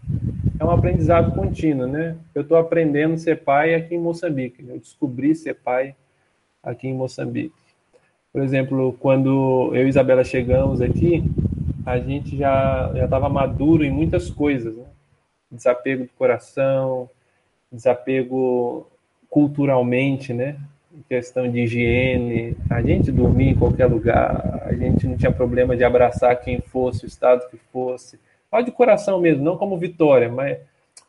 [0.60, 2.18] é um aprendizado contínuo, né?
[2.36, 4.66] Eu estou aprendendo a ser pai aqui em Moçambique.
[4.68, 5.96] Eu descobri ser pai
[6.62, 7.56] aqui em Moçambique.
[8.34, 11.24] Por exemplo, quando eu e Isabela chegamos aqui,
[11.86, 14.91] a gente já estava maduro em muitas coisas, né?
[15.52, 17.10] Desapego do coração,
[17.72, 18.88] desapego
[19.30, 20.58] culturalmente, né?
[21.08, 25.84] Questão de higiene, a gente dormia em qualquer lugar, a gente não tinha problema de
[25.84, 28.20] abraçar quem fosse, o estado que fosse.
[28.50, 30.58] Só de coração mesmo, não como vitória, mas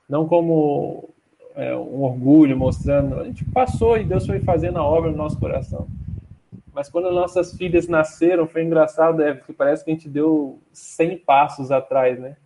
[0.08, 1.08] não como
[1.56, 3.20] é, um orgulho mostrando.
[3.20, 5.88] A gente passou e Deus foi fazendo a obra no nosso coração.
[6.72, 11.18] Mas quando nossas filhas nasceram, foi engraçado, é, porque parece que a gente deu 100
[11.18, 12.36] passos atrás, né?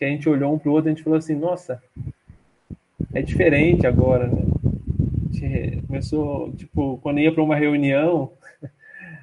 [0.00, 1.82] Que a gente olhou um para o outro e a gente falou assim, nossa,
[3.12, 4.46] é diferente agora, né?
[5.30, 8.32] A gente começou, tipo, quando ia para uma reunião,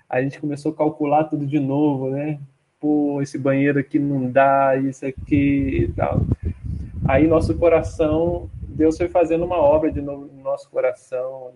[0.07, 2.39] a gente começou a calcular tudo de novo, né?
[2.79, 6.21] Pô, esse banheiro aqui não dá, isso aqui e tal.
[7.07, 11.53] Aí nosso coração, Deus foi fazendo uma obra de novo no nosso coração.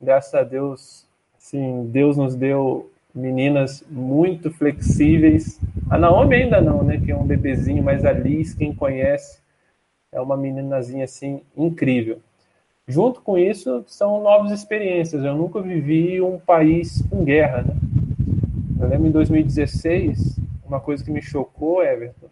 [0.00, 5.60] Graças a Deus, assim, Deus nos deu meninas muito flexíveis.
[5.88, 7.00] A Naomi ainda não, né?
[7.00, 9.38] Que é um bebezinho, mas a Liz, quem conhece,
[10.10, 12.18] é uma meninazinha assim incrível.
[12.86, 15.24] Junto com isso, são novas experiências.
[15.24, 17.74] Eu nunca vivi um país com guerra, né?
[18.80, 22.26] Eu lembro em 2016, uma coisa que me chocou, Everton,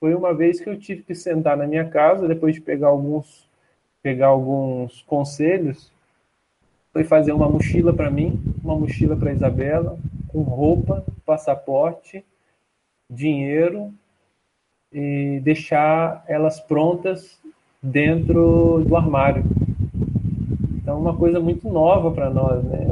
[0.00, 3.48] foi uma vez que eu tive que sentar na minha casa, depois de pegar alguns,
[4.02, 5.92] pegar alguns conselhos,
[6.92, 9.98] foi fazer uma mochila para mim, uma mochila para Isabela,
[10.34, 12.24] com roupa, passaporte,
[13.08, 13.94] dinheiro
[14.92, 17.40] e deixar elas prontas
[17.80, 19.44] dentro do armário.
[20.74, 22.84] Então, uma coisa muito nova para nós, né?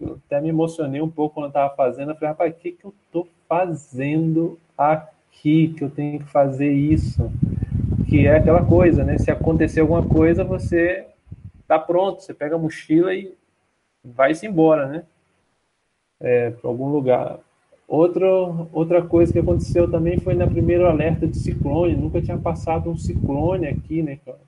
[0.00, 2.12] Eu até me emocionei um pouco quando estava fazendo.
[2.12, 5.74] Eu falei, rapaz, o que, que eu estou fazendo aqui?
[5.76, 7.30] Que eu tenho que fazer isso?
[8.08, 9.18] Que é aquela coisa, né?
[9.18, 11.06] Se acontecer alguma coisa, você
[11.60, 12.22] está pronto.
[12.22, 13.34] Você pega a mochila e
[14.02, 15.04] vai-se embora, né?
[16.20, 17.38] É, para algum lugar.
[17.88, 21.94] Outro, outra coisa que aconteceu também foi na primeira alerta de ciclone.
[21.94, 24.40] Nunca tinha passado um ciclone aqui, né, cara?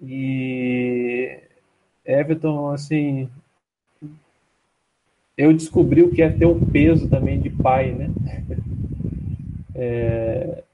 [0.00, 1.38] E
[2.04, 3.28] Everton, assim,
[5.36, 8.10] eu descobri o que é ter um peso também de pai, né?
[9.78, 10.64] É,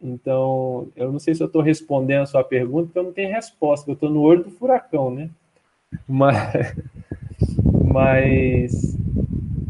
[0.00, 3.30] então, eu não sei se eu estou respondendo a sua pergunta, porque eu não tenho
[3.30, 5.28] resposta, eu estou no olho do furacão, né?
[6.08, 6.74] Mas,
[7.84, 8.96] mas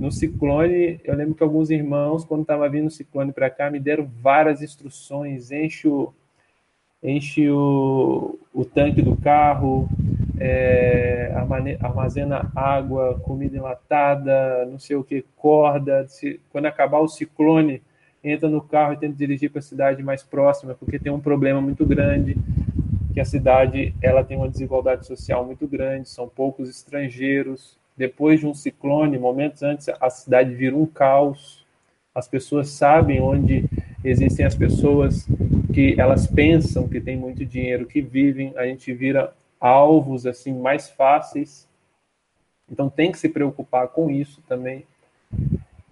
[0.03, 3.79] no ciclone, eu lembro que alguns irmãos, quando estava vindo o ciclone para cá, me
[3.79, 6.13] deram várias instruções: enche o,
[7.01, 9.89] enche o, o tanque do carro,
[10.41, 11.33] é,
[11.81, 16.09] armazena água, comida enlatada, não sei o que, corda.
[16.09, 17.81] Se, quando acabar o ciclone,
[18.25, 21.61] entra no carro e tenta dirigir para a cidade mais próxima, porque tem um problema
[21.61, 22.37] muito grande
[23.15, 27.81] que a cidade ela tem uma desigualdade social muito grande, são poucos estrangeiros.
[28.03, 31.65] Depois de um ciclone, momentos antes, a cidade vira um caos.
[32.13, 33.65] As pessoas sabem onde
[34.05, 35.25] existem as pessoas
[35.73, 40.91] que elas pensam que tem muito dinheiro, que vivem, a gente vira alvos assim mais
[40.91, 41.69] fáceis.
[42.69, 44.85] Então tem que se preocupar com isso também.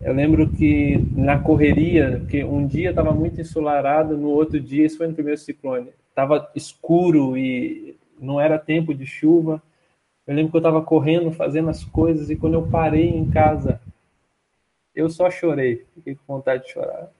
[0.00, 4.98] Eu lembro que na correria, que um dia estava muito ensolarado, no outro dia, isso
[4.98, 9.62] foi no primeiro ciclone, estava escuro e não era tempo de chuva.
[10.26, 13.80] Eu lembro que eu estava correndo, fazendo as coisas, e quando eu parei em casa,
[14.94, 15.86] eu só chorei.
[15.94, 17.10] Fiquei com vontade de chorar.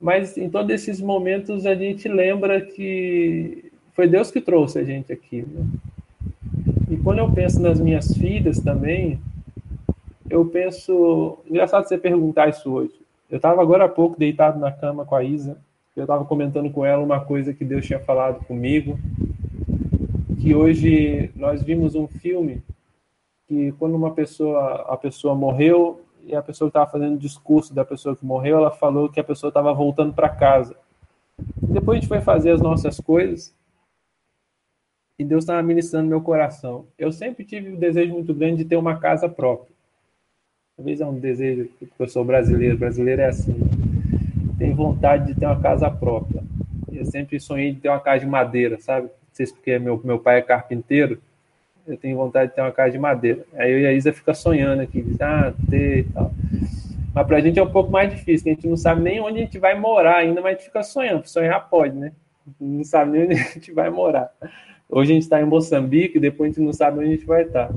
[0.00, 5.12] Mas em todos esses momentos a gente lembra que foi Deus que trouxe a gente
[5.12, 5.42] aqui.
[5.42, 5.64] Né?
[6.90, 9.20] E quando eu penso nas minhas filhas também,
[10.28, 11.38] eu penso.
[11.48, 12.94] Engraçado você perguntar isso hoje.
[13.30, 15.56] Eu estava agora há pouco deitado na cama com a Isa.
[15.96, 18.98] Eu estava comentando com ela uma coisa que Deus tinha falado comigo
[20.42, 22.60] que hoje nós vimos um filme
[23.46, 28.16] que quando uma pessoa a pessoa morreu e a pessoa estava fazendo discurso da pessoa
[28.16, 30.74] que morreu, ela falou que a pessoa estava voltando para casa.
[31.56, 33.54] Depois a gente foi fazer as nossas coisas
[35.16, 36.86] e Deus estava ministrando meu coração.
[36.98, 39.72] Eu sempre tive o desejo muito grande de ter uma casa própria.
[40.76, 43.54] Talvez é um desejo, porque eu sou brasileiro, brasileiro é assim.
[44.58, 46.42] Tem vontade de ter uma casa própria.
[46.90, 49.08] Eu sempre sonhei de ter uma casa de madeira, sabe?
[49.32, 51.20] Sei se porque meu, meu pai é carpinteiro,
[51.86, 53.44] eu tenho vontade de ter uma casa de madeira.
[53.54, 56.32] Aí eu e a Isa fica sonhando aqui, diz, ah, ter e tal.
[57.14, 59.42] Mas pra gente é um pouco mais difícil, a gente não sabe nem onde a
[59.42, 61.26] gente vai morar ainda, mas a gente fica sonhando.
[61.26, 62.12] Sonhar pode, né?
[62.60, 64.30] Não sabe nem onde a gente vai morar.
[64.88, 67.42] Hoje a gente está em Moçambique, depois a gente não sabe onde a gente vai
[67.42, 67.70] estar.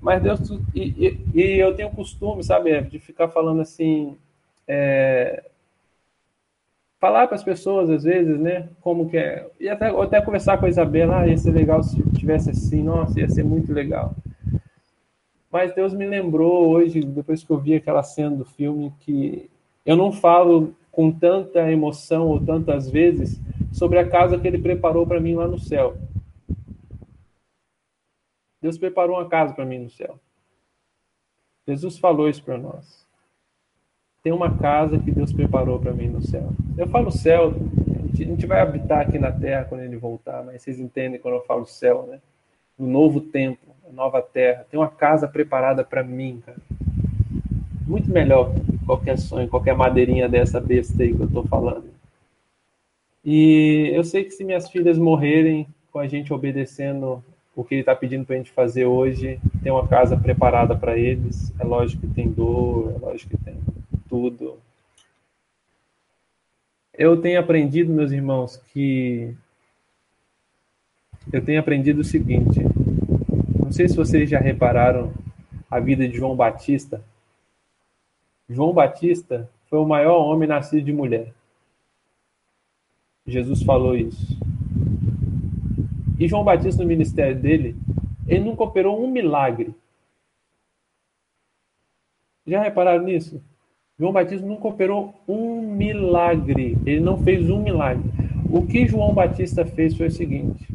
[0.00, 0.40] Mas Deus.
[0.74, 4.16] E, e, e eu tenho o costume, sabe, de ficar falando assim.
[4.68, 5.42] É,
[7.04, 10.64] falar para as pessoas, às vezes, né, como que é, e até, até conversar com
[10.64, 14.14] a Isabela, ah, ia ser legal se tivesse assim, nossa, ia ser muito legal.
[15.52, 19.50] Mas Deus me lembrou hoje, depois que eu vi aquela cena do filme, que
[19.84, 23.38] eu não falo com tanta emoção ou tantas vezes
[23.70, 25.98] sobre a casa que ele preparou para mim lá no céu.
[28.62, 30.18] Deus preparou uma casa para mim no céu.
[31.68, 33.03] Jesus falou isso para nós
[34.24, 36.48] tem uma casa que Deus preparou para mim no céu.
[36.78, 37.52] Eu falo céu,
[38.10, 41.42] a gente vai habitar aqui na terra quando ele voltar, mas vocês entendem quando eu
[41.42, 42.18] falo céu, né?
[42.78, 44.66] No novo tempo, a nova terra.
[44.70, 46.56] Tem uma casa preparada para mim, cara.
[47.86, 51.90] Muito melhor que qualquer sonho, qualquer madeirinha dessa besta aí que eu tô falando.
[53.22, 57.22] E eu sei que se minhas filhas morrerem com a gente obedecendo
[57.54, 60.96] o que ele está pedindo para a gente fazer hoje, tem uma casa preparada para
[60.96, 61.52] eles.
[61.60, 63.54] É lógico que tem dor, é lógico que tem
[64.14, 64.60] tudo.
[66.96, 69.34] Eu tenho aprendido, meus irmãos, que
[71.32, 72.60] eu tenho aprendido o seguinte.
[73.58, 75.12] Não sei se vocês já repararam
[75.68, 77.02] a vida de João Batista.
[78.48, 81.34] João Batista foi o maior homem nascido de mulher.
[83.26, 84.38] Jesus falou isso.
[86.20, 87.74] E João Batista, no ministério dele,
[88.28, 89.74] ele nunca operou um milagre.
[92.46, 93.42] Já repararam nisso?
[93.98, 96.76] João Batista nunca operou um milagre.
[96.84, 98.10] Ele não fez um milagre.
[98.50, 100.68] O que João Batista fez foi o seguinte: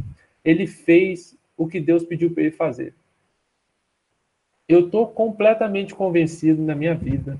[0.44, 2.94] ele fez o que Deus pediu para ele fazer.
[4.68, 7.38] Eu estou completamente convencido na minha vida,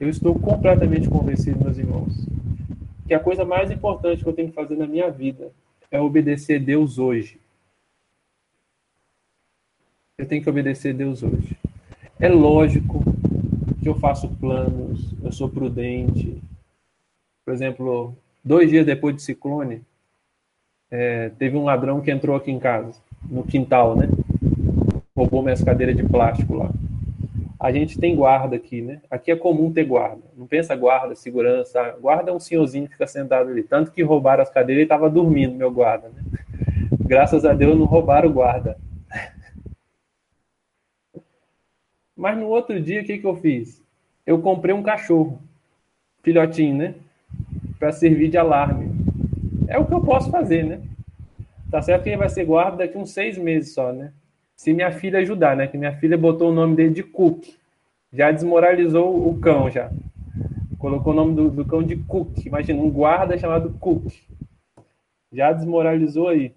[0.00, 2.26] eu estou completamente convencido, meus irmãos,
[3.06, 5.52] que a coisa mais importante que eu tenho que fazer na minha vida
[5.90, 7.38] é obedecer Deus hoje.
[10.16, 11.56] Eu tenho que obedecer Deus hoje.
[12.18, 13.09] É lógico
[13.90, 16.40] eu faço planos, eu sou prudente.
[17.44, 18.14] Por exemplo,
[18.44, 19.82] dois dias depois do ciclone,
[20.90, 24.08] é, teve um ladrão que entrou aqui em casa, no quintal, né?
[25.16, 26.70] Roubou minhas cadeiras de plástico lá.
[27.58, 29.02] A gente tem guarda aqui, né?
[29.10, 30.22] Aqui é comum ter guarda.
[30.36, 31.96] Não pensa guarda, segurança.
[32.00, 33.62] Guarda é um senhorzinho que fica sentado ali.
[33.62, 36.22] Tanto que roubaram as cadeiras e estava dormindo, meu guarda, né?
[37.00, 38.78] Graças a Deus não roubaram o guarda.
[42.20, 43.82] Mas no outro dia, o que, que eu fiz?
[44.26, 45.40] Eu comprei um cachorro,
[46.22, 46.94] filhotinho, né?
[47.78, 48.90] Para servir de alarme.
[49.66, 50.82] É o que eu posso fazer, né?
[51.70, 54.12] Tá certo que ele vai ser guarda daqui uns seis meses só, né?
[54.54, 55.66] Se minha filha ajudar, né?
[55.66, 57.42] Que minha filha botou o nome dele de Cook.
[58.12, 59.90] Já desmoralizou o cão, já.
[60.78, 62.44] Colocou o nome do, do cão de Cook.
[62.44, 64.12] Imagina, um guarda chamado Cook.
[65.32, 66.52] Já desmoralizou aí.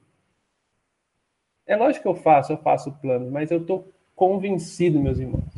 [1.65, 5.52] É lógico que eu faço, eu faço planos, mas eu tô convencido, meus irmãos,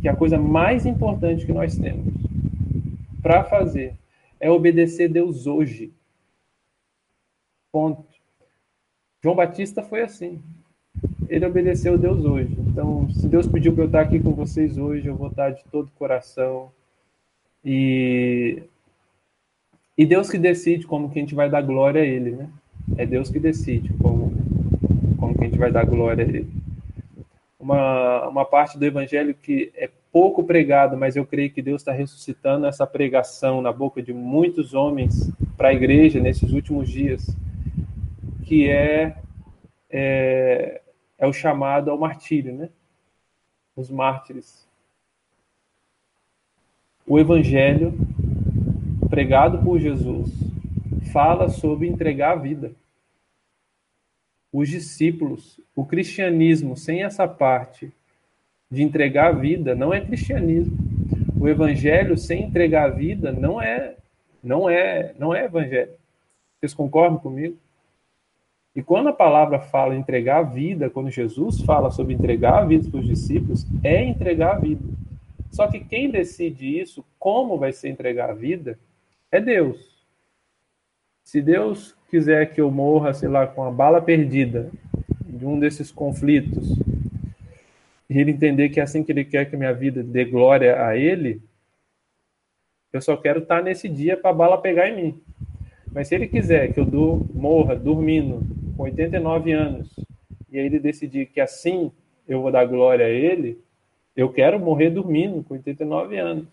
[0.00, 2.14] que a coisa mais importante que nós temos
[3.22, 3.94] para fazer
[4.38, 5.92] é obedecer Deus hoje.
[7.72, 8.04] Ponto.
[9.22, 10.40] João Batista foi assim.
[11.28, 12.56] Ele obedeceu Deus hoje.
[12.60, 15.64] Então, se Deus pediu para eu estar aqui com vocês hoje, eu vou estar de
[15.64, 16.70] todo coração.
[17.64, 18.62] E
[19.98, 22.50] e Deus que decide como que a gente vai dar glória a Ele, né?
[22.98, 24.30] É Deus que decide como,
[25.16, 26.46] como que a gente vai dar glória a Ele
[27.66, 31.92] uma, uma parte do evangelho que é pouco pregado, mas eu creio que Deus está
[31.92, 37.26] ressuscitando essa pregação na boca de muitos homens para a igreja nesses últimos dias,
[38.44, 39.16] que é,
[39.90, 40.80] é
[41.18, 42.68] é o chamado ao martírio, né?
[43.74, 44.66] Os mártires.
[47.06, 47.94] O evangelho
[49.08, 50.30] pregado por Jesus
[51.12, 52.72] fala sobre entregar a vida.
[54.58, 57.92] Os discípulos, o cristianismo sem essa parte
[58.70, 60.78] de entregar a vida não é cristianismo.
[61.38, 63.96] O evangelho sem entregar a vida não é
[64.42, 65.92] não é não é evangelho.
[66.58, 67.58] Vocês concordam comigo?
[68.74, 72.88] E quando a palavra fala entregar a vida, quando Jesus fala sobre entregar a vida
[72.88, 74.82] para os discípulos, é entregar a vida.
[75.50, 78.78] Só que quem decide isso, como vai ser entregar a vida,
[79.30, 80.02] é Deus.
[81.22, 84.70] Se Deus quiser que eu morra, sei lá, com a bala perdida
[85.24, 86.78] de um desses conflitos,
[88.08, 90.96] e ele entender que é assim que ele quer que minha vida dê glória a
[90.96, 91.42] ele,
[92.92, 95.20] eu só quero estar nesse dia para a bala pegar em mim.
[95.92, 96.86] Mas se ele quiser que eu
[97.34, 98.42] morra dormindo
[98.76, 99.94] com 89 anos,
[100.50, 101.90] e ele decidir que assim
[102.28, 103.58] eu vou dar glória a ele,
[104.16, 106.46] eu quero morrer dormindo com 89 anos.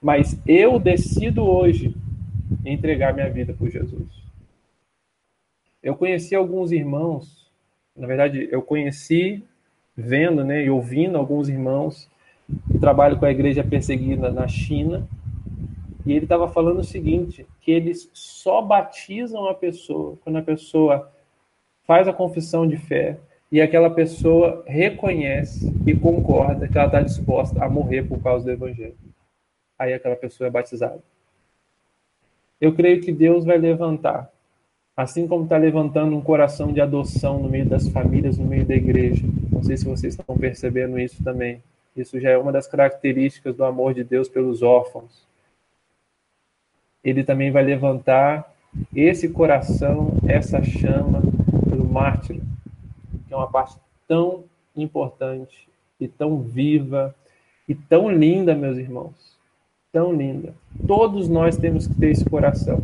[0.00, 1.94] Mas eu decido hoje
[2.64, 4.19] entregar minha vida por Jesus.
[5.82, 7.50] Eu conheci alguns irmãos,
[7.96, 9.42] na verdade, eu conheci
[9.96, 12.08] vendo né, e ouvindo alguns irmãos
[12.70, 15.08] que trabalham com a igreja perseguida na China,
[16.04, 21.10] e ele estava falando o seguinte, que eles só batizam a pessoa quando a pessoa
[21.84, 23.18] faz a confissão de fé
[23.52, 28.52] e aquela pessoa reconhece e concorda que ela está disposta a morrer por causa do
[28.52, 28.96] evangelho.
[29.78, 31.02] Aí aquela pessoa é batizada.
[32.60, 34.30] Eu creio que Deus vai levantar,
[35.00, 38.74] assim como está levantando um coração de adoção no meio das famílias, no meio da
[38.74, 39.26] igreja.
[39.50, 41.62] Não sei se vocês estão percebendo isso também.
[41.96, 45.26] Isso já é uma das características do amor de Deus pelos órfãos.
[47.02, 48.52] Ele também vai levantar
[48.94, 51.22] esse coração, essa chama
[51.90, 52.40] mártir,
[53.26, 53.76] que é uma parte
[54.06, 54.44] tão
[54.76, 57.14] importante e tão viva
[57.68, 59.36] e tão linda, meus irmãos.
[59.92, 60.54] Tão linda.
[60.86, 62.80] Todos nós temos que ter esse coração.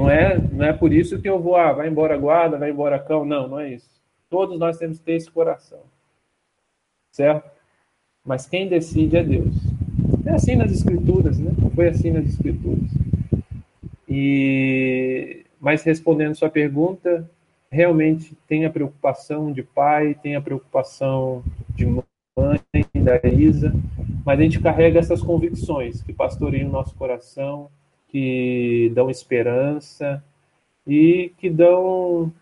[0.00, 2.98] Não é, não é por isso que eu vou, ah, vai embora guarda, vai embora
[2.98, 3.24] cão.
[3.24, 3.90] Não, não é isso.
[4.30, 5.80] Todos nós temos que ter esse coração.
[7.12, 7.50] Certo?
[8.24, 9.54] Mas quem decide é Deus.
[10.24, 11.50] É assim nas escrituras, né?
[11.74, 12.88] Foi assim nas escrituras.
[14.08, 17.28] E mas respondendo sua pergunta,
[17.70, 21.44] realmente tem a preocupação de pai, tem a preocupação
[21.74, 22.02] de mãe,
[22.94, 23.72] da Isa,
[24.24, 27.70] mas a gente carrega essas convicções que pastoreiam o nosso coração,
[28.10, 30.22] que dão esperança
[30.86, 32.32] e que dão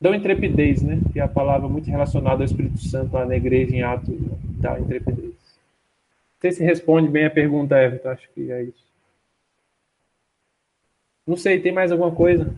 [0.00, 1.00] dão intrepidez, né?
[1.12, 4.14] Que é a palavra muito relacionada ao Espírito Santo lá na igreja em Atos,
[4.58, 5.34] dá intrepidez.
[5.34, 8.88] Não sei se responde bem a pergunta, Everton, acho que é isso.
[11.26, 12.52] Não sei, tem mais alguma coisa?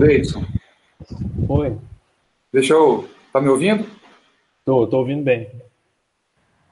[0.00, 0.42] Ô, Deidson.
[1.46, 1.76] Oi.
[2.50, 3.06] Deixa eu.
[3.30, 3.86] Tá me ouvindo?
[4.64, 5.50] Tô, tô ouvindo bem.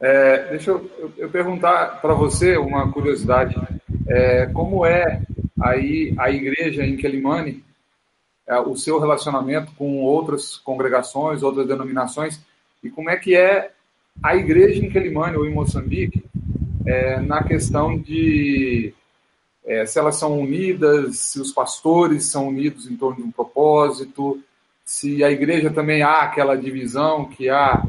[0.00, 3.54] É, deixa eu, eu, eu perguntar para você uma curiosidade.
[4.06, 5.20] É, como é
[5.60, 7.62] aí a igreja em Quelimane,
[8.46, 12.40] é, o seu relacionamento com outras congregações, outras denominações,
[12.82, 13.72] e como é que é
[14.22, 16.24] a igreja em Quelimane ou em Moçambique
[16.86, 18.94] é, na questão de
[19.68, 24.42] é, se elas são unidas, se os pastores são unidos em torno de um propósito,
[24.82, 27.82] se a igreja também há aquela divisão que há,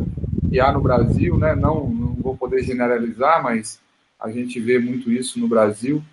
[0.49, 1.55] que há no Brasil, né?
[1.55, 3.79] não, não vou poder generalizar, mas
[4.19, 6.03] a gente vê muito isso no Brasil.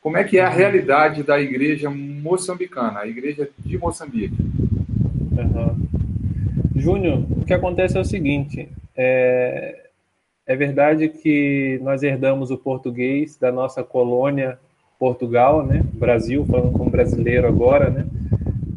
[0.00, 4.36] Como é que é a realidade da igreja moçambicana, a igreja de Moçambique?
[4.40, 5.76] Uhum.
[6.76, 9.88] Júnior, o que acontece é o seguinte: é,
[10.46, 14.56] é verdade que nós herdamos o português da nossa colônia
[14.98, 15.82] Portugal, né?
[15.94, 18.06] Brasil, falando como brasileiro agora, né?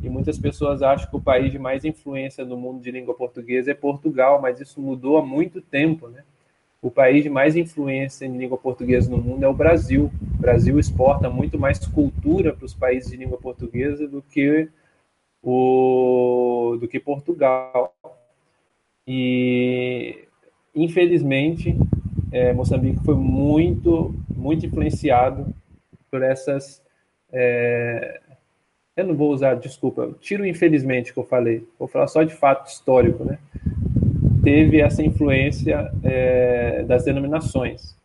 [0.03, 3.72] E muitas pessoas acham que o país de mais influência no mundo de língua portuguesa
[3.72, 6.24] é Portugal, mas isso mudou há muito tempo, né?
[6.82, 10.09] O país de mais influência em língua portuguesa no mundo é o Brasil.
[10.36, 14.70] O Brasil exporta muito mais cultura para os países de língua portuguesa do que
[15.43, 17.93] o do que Portugal.
[19.05, 20.20] E
[20.74, 21.76] infelizmente,
[22.32, 25.53] é, Moçambique foi muito muito influenciado
[26.10, 26.82] por essas.
[27.32, 28.20] É...
[28.95, 32.68] Eu não vou usar, desculpa, tiro infelizmente que eu falei, vou falar só de fato
[32.68, 33.38] histórico, né?
[34.43, 37.95] Teve essa influência é, das denominações.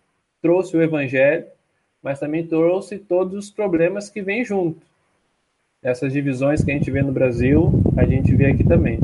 [0.41, 1.47] Trouxe o evangelho,
[2.03, 4.81] mas também trouxe todos os problemas que vêm junto.
[5.83, 8.99] Essas divisões que a gente vê no Brasil, a gente vê aqui também.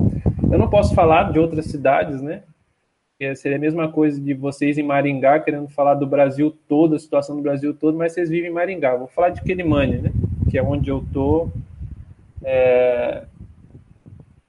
[0.51, 2.43] Eu não posso falar de outras cidades, né?
[3.37, 7.37] Seria a mesma coisa de vocês em Maringá querendo falar do Brasil todo, a situação
[7.37, 8.97] do Brasil todo, mas vocês vivem em Maringá.
[8.97, 10.11] Vou falar de Quelimane, né?
[10.51, 11.49] Que é onde eu tô.
[12.43, 13.25] É,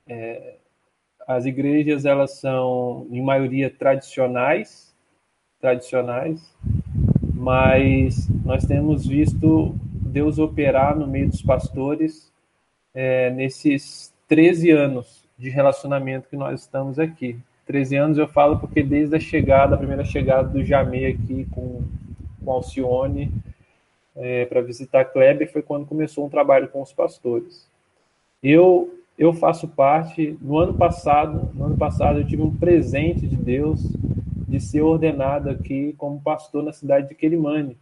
[0.08, 0.56] é,
[1.28, 4.96] as igrejas elas são em maioria tradicionais,
[5.60, 6.42] tradicionais,
[7.34, 12.32] mas nós temos visto Deus operar no meio dos pastores
[12.94, 17.38] é, nesses 13 anos de relacionamento que nós estamos aqui.
[17.72, 21.82] 13 anos eu falo porque desde a chegada, a primeira chegada do Jamê aqui com,
[22.44, 23.32] com Alcione
[24.14, 27.66] é, para visitar Kleber foi quando começou um trabalho com os pastores.
[28.44, 30.38] Eu eu faço parte.
[30.42, 33.82] No ano passado, no ano passado eu tive um presente de Deus
[34.48, 37.78] de ser ordenado aqui como pastor na cidade de Quelimane.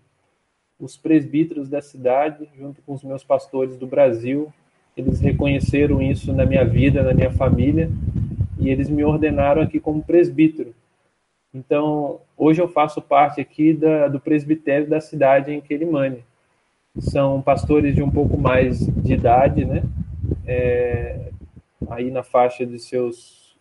[0.79, 4.53] Os presbíteros da cidade, junto com os meus pastores do Brasil,
[4.95, 7.89] eles reconheceram isso na minha vida, na minha família,
[8.59, 10.75] e eles me ordenaram aqui como presbítero.
[11.53, 16.23] Então, hoje eu faço parte aqui da, do presbitério da cidade em Quelimane.
[16.99, 19.83] São pastores de um pouco mais de idade, né?
[20.45, 21.29] É,
[21.89, 23.57] aí na faixa de seus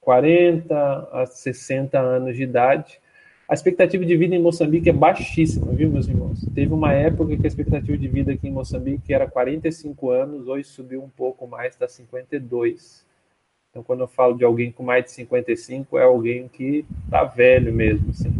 [0.00, 3.00] 40 a 60 anos de idade.
[3.48, 6.46] A expectativa de vida em Moçambique é baixíssima, viu, meus irmãos?
[6.54, 10.68] Teve uma época que a expectativa de vida aqui em Moçambique era 45 anos, hoje
[10.68, 13.07] subiu um pouco mais, está 52.
[13.78, 17.72] Então, quando eu falo de alguém com mais de 55, é alguém que está velho
[17.72, 18.32] mesmo, assim.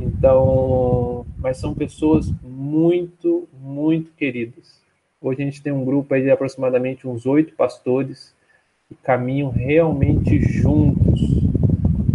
[0.00, 4.80] Então, mas são pessoas muito, muito queridas.
[5.20, 8.34] Hoje a gente tem um grupo aí de aproximadamente uns oito pastores
[8.88, 11.20] que caminham realmente juntos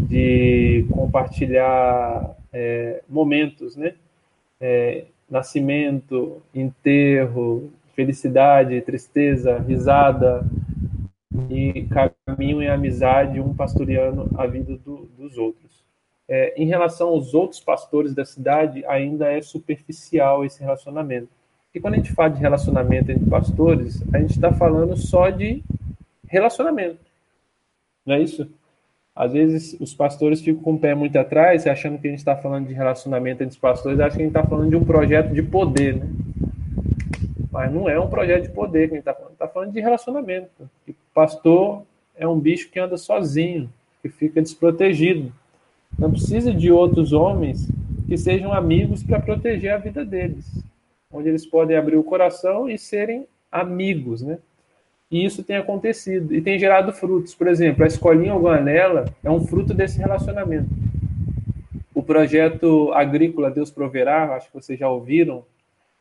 [0.10, 3.94] de compartilhar é, momentos, né?
[4.60, 10.44] É, nascimento, enterro, felicidade, tristeza, risada
[11.50, 11.88] e
[12.26, 15.84] caminham em amizade, um pastoreando a vida do, dos outros.
[16.28, 21.30] É, em relação aos outros pastores da cidade, ainda é superficial esse relacionamento
[21.72, 25.64] que quando a gente fala de relacionamento entre pastores, a gente está falando só de
[26.28, 27.00] relacionamento.
[28.06, 28.50] Não é isso?
[29.16, 32.36] Às vezes os pastores ficam com o pé muito atrás, achando que a gente está
[32.36, 35.34] falando de relacionamento entre os pastores, acham que a gente está falando de um projeto
[35.34, 36.08] de poder, né?
[37.52, 39.80] Mas não é um projeto de poder que a gente está falando, está falando de
[39.80, 40.70] relacionamento.
[40.88, 41.84] O pastor
[42.16, 45.32] é um bicho que anda sozinho, que fica desprotegido.
[45.98, 47.68] Não precisa de outros homens
[48.08, 50.64] que sejam amigos para proteger a vida deles
[51.12, 54.40] onde eles podem abrir o coração e serem amigos, né?
[55.10, 57.36] E isso tem acontecido e tem gerado frutos.
[57.36, 60.70] Por exemplo, a escolinha Alganela é um fruto desse relacionamento.
[61.94, 65.44] O projeto agrícola Deus Proverá, acho que vocês já ouviram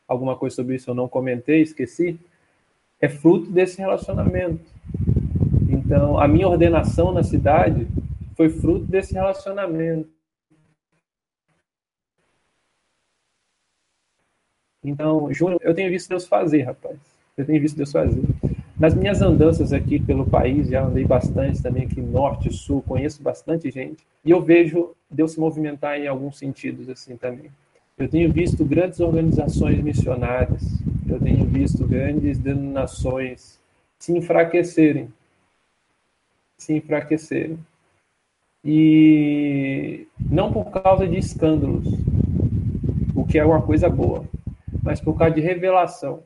[0.07, 2.17] alguma coisa sobre isso, eu não comentei, esqueci,
[3.01, 4.61] é fruto desse relacionamento.
[5.69, 7.87] Então, a minha ordenação na cidade
[8.35, 10.09] foi fruto desse relacionamento.
[14.83, 16.97] Então, Júnior, eu tenho visto Deus fazer, rapaz.
[17.37, 18.21] Eu tenho visto Deus fazer.
[18.79, 23.69] Nas minhas andanças aqui pelo país, já andei bastante também aqui norte, sul, conheço bastante
[23.69, 27.51] gente, e eu vejo Deus se movimentar em alguns sentidos assim também.
[27.95, 30.63] Eu tenho visto grandes organizações missionárias,
[31.07, 33.60] eu tenho visto grandes denominações
[34.01, 35.13] se enfraquecerem,
[36.57, 37.59] se enfraquecerem.
[38.65, 41.85] E não por causa de escândalos,
[43.15, 44.25] o que é uma coisa boa,
[44.81, 46.23] mas por causa de revelação,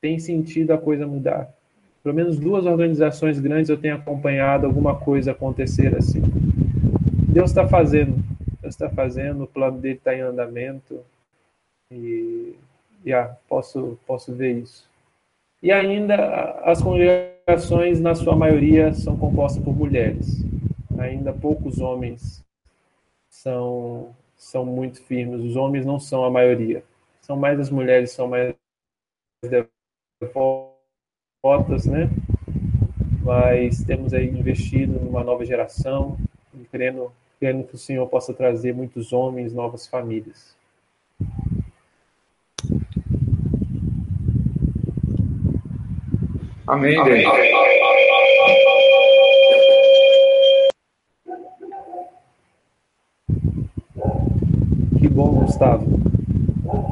[0.00, 1.54] tem sentido a coisa mudar.
[2.02, 6.22] Pelo menos duas organizações grandes eu tenho acompanhado alguma coisa acontecer assim.
[7.28, 8.16] Deus está fazendo,
[8.60, 11.00] Deus está fazendo, o plano dele está em andamento
[11.92, 12.56] e
[13.06, 14.87] yeah, posso posso ver isso.
[15.62, 20.44] E ainda as congregações, na sua maioria, são compostas por mulheres.
[20.98, 22.44] Ainda poucos homens
[23.28, 25.40] são são muito firmes.
[25.40, 26.84] Os homens não são a maioria.
[27.20, 28.54] São mais as mulheres, são mais
[30.20, 32.08] devotas, né?
[33.22, 36.16] Mas temos aí investido numa nova geração,
[36.70, 40.56] crendo que o Senhor possa trazer muitos homens, novas famílias.
[46.68, 46.98] Amém.
[46.98, 47.24] Amém.
[55.18, 55.84] bom, Gustavo.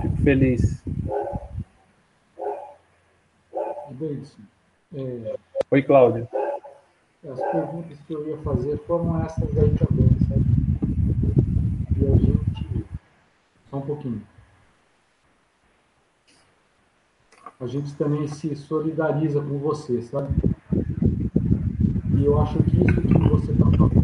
[0.02, 0.82] Fico feliz.
[3.90, 4.42] Deidson,
[4.96, 5.36] é,
[5.70, 6.28] Oi, Cláudio.
[7.30, 10.44] As perguntas que eu ia fazer foram essas aí também, sabe?
[11.98, 12.86] E a gente.
[13.70, 14.22] Só um pouquinho.
[17.58, 20.34] A gente também se solidariza com você, sabe?
[22.16, 23.96] E eu acho que isso que você está falando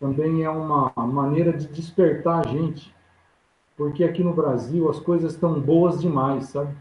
[0.00, 2.92] também é uma maneira de despertar a gente,
[3.76, 6.74] porque aqui no Brasil as coisas estão boas demais, sabe?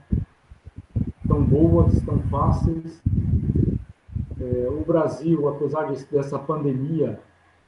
[1.28, 3.02] Tão boas, tão fáceis.
[4.40, 7.20] É, o Brasil, apesar dessa pandemia,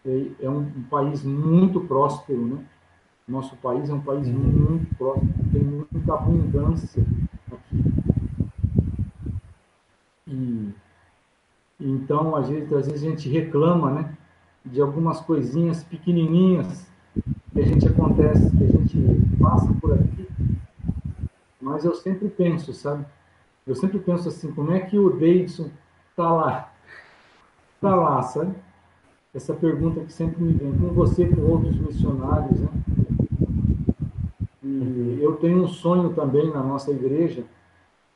[0.05, 2.65] é, é um, um, país muito próspero, né?
[3.27, 7.03] Nosso país é um país muito próspero, tem muita abundância
[7.51, 7.83] aqui.
[10.27, 10.73] E
[11.83, 14.17] então, às vezes, às vezes a gente reclama, né?
[14.63, 16.87] De algumas coisinhas pequenininhas
[17.51, 20.27] que a gente acontece, que a gente passa por aqui.
[21.59, 23.03] Mas eu sempre penso, sabe?
[23.65, 25.69] Eu sempre penso assim, como é que o Davidson
[26.15, 26.71] tá lá?
[27.79, 28.53] Tá lá, sabe?
[29.33, 32.69] Essa pergunta que sempre me vem, com você, com outros missionários, né?
[34.81, 37.43] E eu tenho um sonho também na nossa igreja.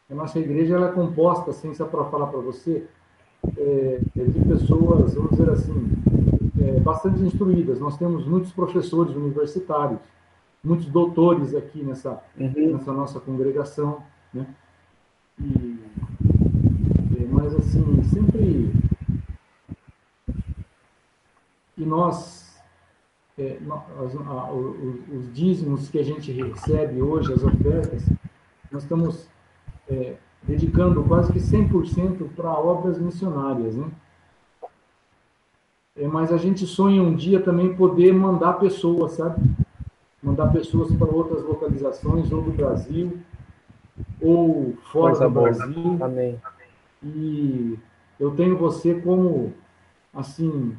[0.09, 2.87] A nossa igreja ela é composta, assim, só para falar para você,
[3.55, 5.89] é, de pessoas, vamos dizer assim,
[6.59, 7.79] é, bastante instruídas.
[7.79, 9.99] Nós temos muitos professores universitários,
[10.63, 12.73] muitos doutores aqui nessa, uhum.
[12.73, 14.01] nessa nossa congregação,
[14.33, 14.47] né?
[15.39, 15.79] E,
[17.19, 18.73] é, mas, assim, sempre...
[21.77, 22.44] E nós,
[23.37, 28.03] é, nós a, os, os dízimos que a gente recebe hoje, as ofertas,
[28.71, 29.27] nós estamos
[29.89, 33.87] é, dedicando quase que 100% para obras missionárias, né?
[35.97, 39.41] É, mas a gente sonha um dia também poder mandar pessoas, sabe?
[40.21, 43.19] Mandar pessoas para outras localizações, ou do Brasil,
[44.21, 45.51] ou fora Coisa do boa.
[45.51, 45.97] Brasil.
[46.01, 46.41] Amém.
[47.03, 47.79] E
[48.19, 49.53] eu tenho você como,
[50.13, 50.75] assim,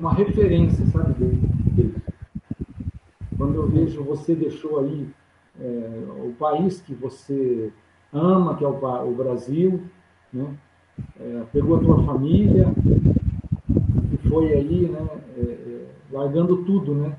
[0.00, 1.38] uma referência, sabe?
[3.36, 5.06] Quando eu vejo você deixou aí
[5.60, 7.70] é, o país que você
[8.12, 9.82] ama, que é o, o Brasil,
[10.32, 10.46] né?
[11.18, 12.74] É, pegou a tua família
[14.12, 15.06] e foi aí, né,
[15.36, 17.16] é, é, largando tudo, né?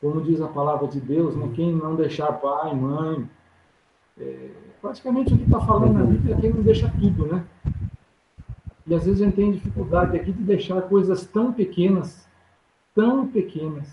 [0.00, 1.50] Como diz a palavra de Deus, né?
[1.54, 3.28] Quem não deixar pai, mãe,
[4.20, 4.50] é,
[4.80, 7.44] praticamente o que está falando Bíblia é quem não deixa tudo, né?
[8.90, 12.28] E às vezes a gente tem dificuldade aqui de deixar coisas tão pequenas,
[12.94, 13.88] tão pequenas.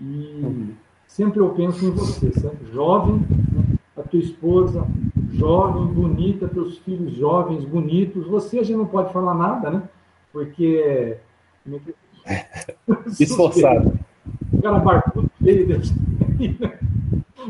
[0.00, 0.74] E
[1.06, 2.32] sempre eu penso em você?
[2.72, 3.18] Jovem,
[3.52, 3.78] né?
[3.96, 4.84] a tua esposa
[5.32, 8.26] jovem, bonita, teus filhos jovens, bonitos.
[8.26, 9.82] Você a gente não pode falar nada, né?
[10.32, 11.16] Porque.
[13.18, 13.98] Esforçado.
[14.52, 15.80] O cara barbudo, feio,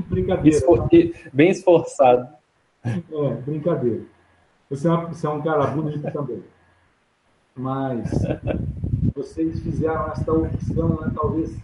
[0.09, 0.57] Brincadeira.
[0.57, 0.89] Esfor...
[1.33, 2.29] Bem esforçado.
[2.85, 4.03] É, brincadeira.
[4.73, 6.43] Você é, uma, você é um cara bonito também.
[7.55, 8.11] Mas
[9.15, 11.55] vocês fizeram esta opção, né, talvez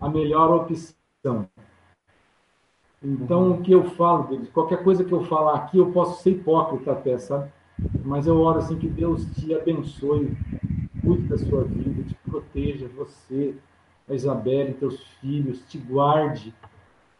[0.00, 1.46] a melhor opção.
[3.02, 6.30] Então, o que eu falo, deles, qualquer coisa que eu falar aqui, eu posso ser
[6.30, 7.52] hipócrita até, sabe?
[8.02, 10.34] Mas eu oro assim que Deus te abençoe,
[11.02, 13.54] cuide da sua vida, te proteja, você,
[14.08, 16.54] a Isabelle, teus filhos, te guarde,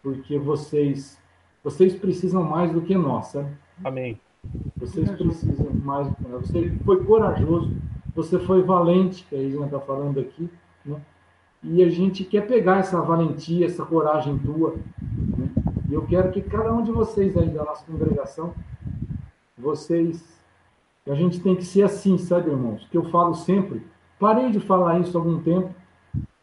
[0.02, 1.20] porque vocês,
[1.62, 3.50] vocês precisam mais do que nós, sabe?
[3.84, 4.18] Amém.
[4.76, 6.08] Vocês precisam mais.
[6.30, 7.70] Você foi corajoso,
[8.14, 10.50] você foi valente, que a Isna está falando aqui,
[10.84, 11.00] né?
[11.62, 14.76] E a gente quer pegar essa valentia, essa coragem tua,
[15.36, 15.48] né?
[15.88, 18.54] E eu quero que cada um de vocês aí da nossa congregação,
[19.56, 20.24] vocês,
[21.06, 22.86] a gente tem que ser assim, sabe, irmãos?
[22.90, 23.86] Que eu falo sempre,
[24.18, 25.74] parei de falar isso há algum tempo,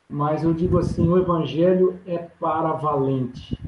[0.09, 3.59] mas eu digo assim, o evangelho é para valente.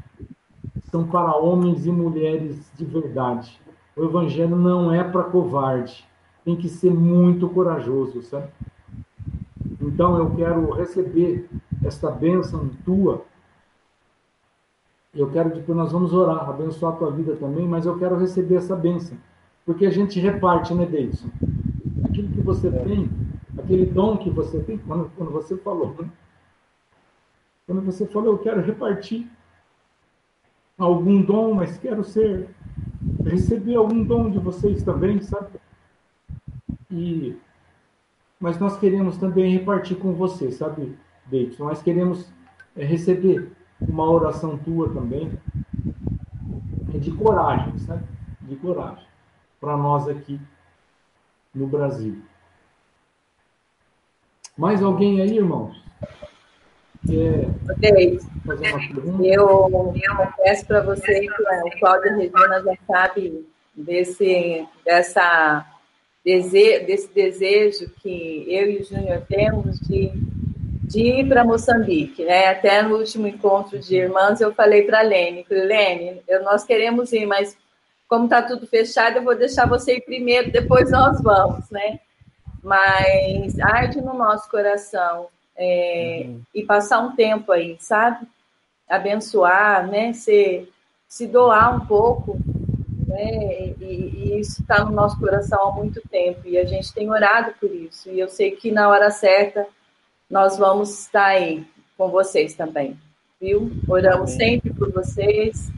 [0.91, 3.59] São para homens e mulheres de verdade.
[3.95, 6.05] O evangelho não é para covarde.
[6.43, 8.47] Tem que ser muito corajoso, sabe?
[9.81, 11.49] Então eu quero receber
[11.83, 13.25] esta bênção tua
[15.15, 18.55] eu quero, depois nós vamos orar, abençoar a tua vida também, mas eu quero receber
[18.55, 19.17] essa bênção.
[19.65, 21.29] Porque a gente reparte, né, Deison?
[22.03, 23.09] Aquilo que você tem,
[23.57, 26.09] aquele dom que você tem, quando, quando você falou, né?
[27.65, 29.25] Quando você falou, eu quero repartir
[30.77, 32.49] algum dom, mas quero ser,
[33.25, 35.59] receber algum dom de vocês também, sabe?
[36.89, 37.35] E,
[38.39, 41.65] mas nós queremos também repartir com você, sabe, Deison?
[41.65, 42.31] Nós queremos
[42.75, 45.31] é, receber uma oração tua também,
[46.93, 48.03] é de coragem, sabe?
[48.41, 49.05] De coragem,
[49.59, 50.39] para nós aqui
[51.53, 52.21] no Brasil.
[54.57, 55.83] Mais alguém aí, irmãos?
[57.79, 59.27] Quer fazer uma pergunta?
[59.27, 65.65] Eu, eu peço para você que o Cláudio Regina já sabe desse, dessa,
[66.23, 70.11] desse desejo que eu e o Júnior temos de
[70.87, 72.47] de ir para Moçambique, né?
[72.47, 77.25] Até no último encontro de irmãs eu falei para a Lene, Lene, nós queremos ir,
[77.25, 77.57] mas
[78.07, 81.99] como está tudo fechado, eu vou deixar você ir primeiro, depois nós vamos, né?
[82.63, 85.27] Mas arde no nosso coração
[85.57, 86.41] é, uhum.
[86.53, 88.27] e passar um tempo aí, sabe?
[88.89, 90.13] Abençoar, né?
[90.13, 90.67] Se,
[91.07, 92.37] se doar um pouco,
[93.07, 93.73] né?
[93.79, 97.53] E, e isso está no nosso coração há muito tempo e a gente tem orado
[97.59, 98.09] por isso.
[98.09, 99.65] E eu sei que na hora certa
[100.29, 101.65] nós vamos estar aí
[101.97, 102.99] com vocês também,
[103.39, 103.71] viu?
[103.87, 105.71] Oramos sempre por vocês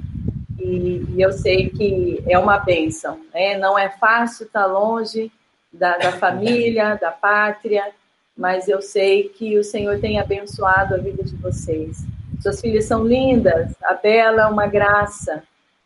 [0.59, 3.57] e, e eu sei que é uma bênção, né?
[3.57, 5.31] Não é fácil estar longe
[5.71, 7.93] da, da família, da pátria,
[8.37, 12.05] mas eu sei que o Senhor tem abençoado a vida de vocês.
[12.39, 15.43] Suas filhas são lindas, a Bela é uma graça,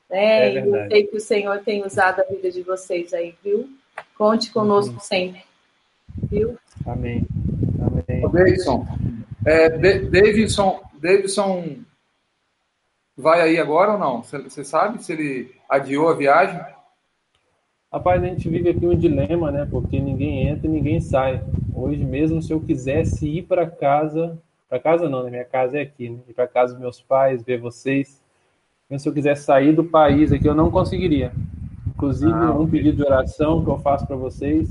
[0.09, 0.55] né?
[0.55, 3.69] É eu sei que o Senhor tem usado a vida de vocês aí, viu?
[4.17, 4.99] Conte conosco uhum.
[4.99, 5.41] sempre,
[6.29, 6.57] viu?
[6.85, 7.25] Amém.
[7.79, 8.29] Amém.
[8.29, 8.85] Davidson,
[9.45, 11.77] é, Davidson, Davidson
[13.17, 14.21] vai aí agora ou não?
[14.23, 16.59] Você sabe se ele adiou a viagem?
[17.91, 19.67] Rapaz, a gente vive aqui um dilema, né?
[19.69, 21.43] Porque ninguém entra e ninguém sai.
[21.81, 24.37] Hoje mesmo, se eu quisesse ir para casa,
[24.69, 25.31] para casa não, né?
[25.31, 26.19] Minha casa é aqui, né?
[26.27, 28.21] Ir para casa dos meus pais, ver vocês.
[28.97, 31.31] se eu quisesse sair do país aqui, eu não conseguiria.
[31.87, 34.69] Inclusive, ah, um pedido de oração que eu faço para vocês.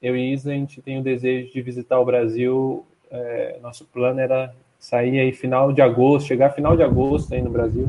[0.00, 2.86] Eu e Isa, a gente tem o desejo de visitar o Brasil.
[3.10, 7.50] É, nosso plano era sair aí final de agosto, chegar final de agosto aí no
[7.50, 7.88] Brasil.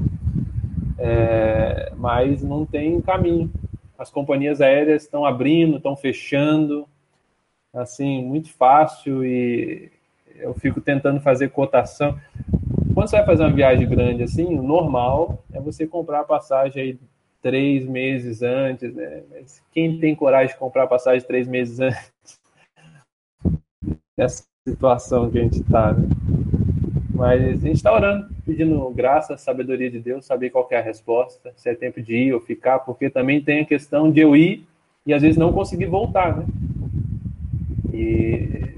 [0.98, 3.50] É, mas não tem caminho
[4.02, 6.88] as companhias aéreas estão abrindo, estão fechando,
[7.74, 9.92] assim, muito fácil e
[10.36, 12.20] eu fico tentando fazer cotação.
[12.94, 16.84] Quando você vai fazer uma viagem grande assim, o normal é você comprar a passagem
[16.84, 17.00] aí
[17.42, 19.24] três meses antes, né?
[19.32, 22.40] Mas quem tem coragem de comprar a passagem três meses antes?
[24.18, 26.08] Nessa situação que a gente está, né?
[27.14, 31.54] Mas a gente está orando, pedindo graça, sabedoria de Deus, saber qual é a resposta,
[31.56, 34.66] se é tempo de ir ou ficar, porque também tem a questão de eu ir
[35.06, 36.46] e às vezes não conseguir voltar, né?
[37.94, 38.72] E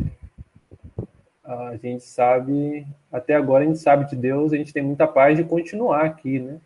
[1.43, 5.37] a gente sabe, até agora a gente sabe de Deus, a gente tem muita paz
[5.37, 6.59] de continuar aqui, né?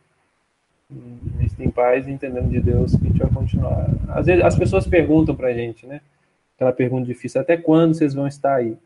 [0.90, 3.88] A gente tem paz entendendo de Deus que a gente vai continuar.
[4.10, 6.02] Às vezes as pessoas perguntam pra gente, né?
[6.56, 8.78] Aquela pergunta difícil, até quando vocês vão estar aí?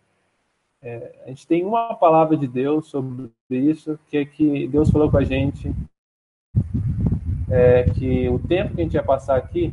[0.82, 5.12] É, a gente tem uma palavra de Deus sobre isso, que é que Deus falou
[5.12, 5.72] com a gente
[7.52, 9.72] é, que o tempo que a gente ia passar aqui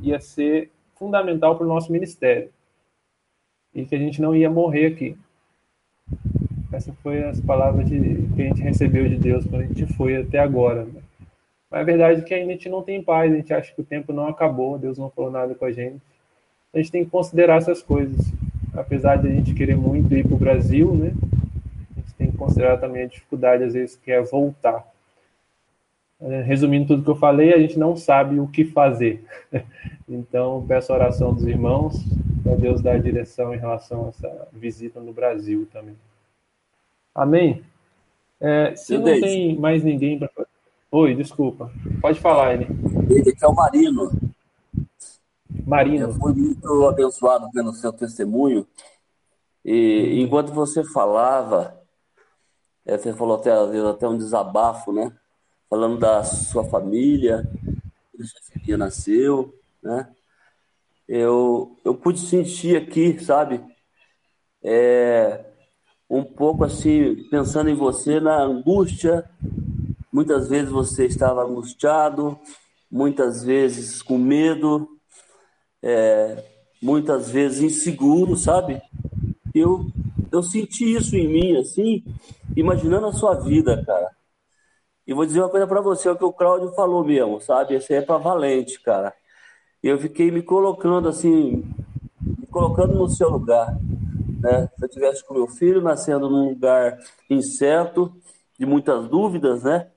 [0.00, 2.50] ia ser fundamental para o nosso ministério
[3.74, 5.16] e que a gente não ia morrer aqui.
[6.72, 7.98] Essa foi as palavras de,
[8.34, 10.84] que a gente recebeu de Deus quando a gente foi até agora.
[10.84, 11.00] Né?
[11.70, 13.84] Mas a verdade é que a gente não tem paz, a gente acha que o
[13.84, 16.00] tempo não acabou, Deus não falou nada com a gente.
[16.72, 18.32] A gente tem que considerar essas coisas
[18.78, 21.12] apesar de a gente querer muito ir para o Brasil, né?
[21.96, 24.86] A gente tem que considerar também a dificuldade, às vezes, que é voltar.
[26.20, 29.24] É, resumindo tudo que eu falei, a gente não sabe o que fazer.
[30.10, 32.02] Então, peço a oração dos irmãos
[32.42, 35.96] para Deus dar direção em relação a essa visita no Brasil também.
[37.14, 37.64] Amém?
[38.40, 40.30] É, se não tem mais ninguém para.
[40.90, 41.70] Oi, desculpa.
[42.00, 42.66] Pode falar, ele.
[43.10, 44.10] Ele que é o Marino.
[45.66, 46.06] Marino.
[46.06, 48.66] Eu fui muito abençoado pelo seu testemunho.
[49.64, 51.78] E enquanto você falava,
[52.86, 53.50] é, você falou até,
[53.90, 55.12] até um desabafo, né?
[55.68, 57.46] Falando da sua família,
[58.16, 60.08] que sua filha nasceu, né?
[61.08, 63.64] Eu, eu pude sentir aqui, sabe?
[64.62, 65.42] É,
[66.10, 69.24] um pouco assim, pensando em você, na angústia.
[70.12, 72.38] Muitas vezes você estava angustiado,
[72.90, 74.88] muitas vezes com medo,
[75.82, 76.44] é,
[76.82, 78.80] muitas vezes inseguro, sabe?
[79.54, 79.86] Eu,
[80.30, 82.04] eu senti isso em mim, assim,
[82.54, 84.10] imaginando a sua vida, cara.
[85.06, 87.74] E vou dizer uma coisa para você, é o que o Cláudio falou mesmo, sabe?
[87.74, 89.14] Esse é para valente, cara.
[89.82, 91.64] Eu fiquei me colocando assim,
[92.20, 93.76] me colocando no seu lugar.
[94.40, 94.68] Né?
[94.76, 96.98] Se eu tivesse com meu filho nascendo num lugar
[97.30, 98.12] incerto,
[98.58, 99.88] de muitas dúvidas, né?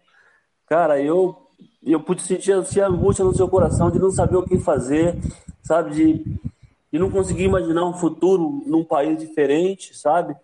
[0.67, 1.41] Cara, eu
[1.83, 5.17] eu pude sentir assim, a angústia no seu coração de não saber o que fazer,
[5.63, 5.91] sabe?
[5.91, 6.13] De,
[6.91, 10.35] de não conseguir imaginar um futuro num país diferente, sabe?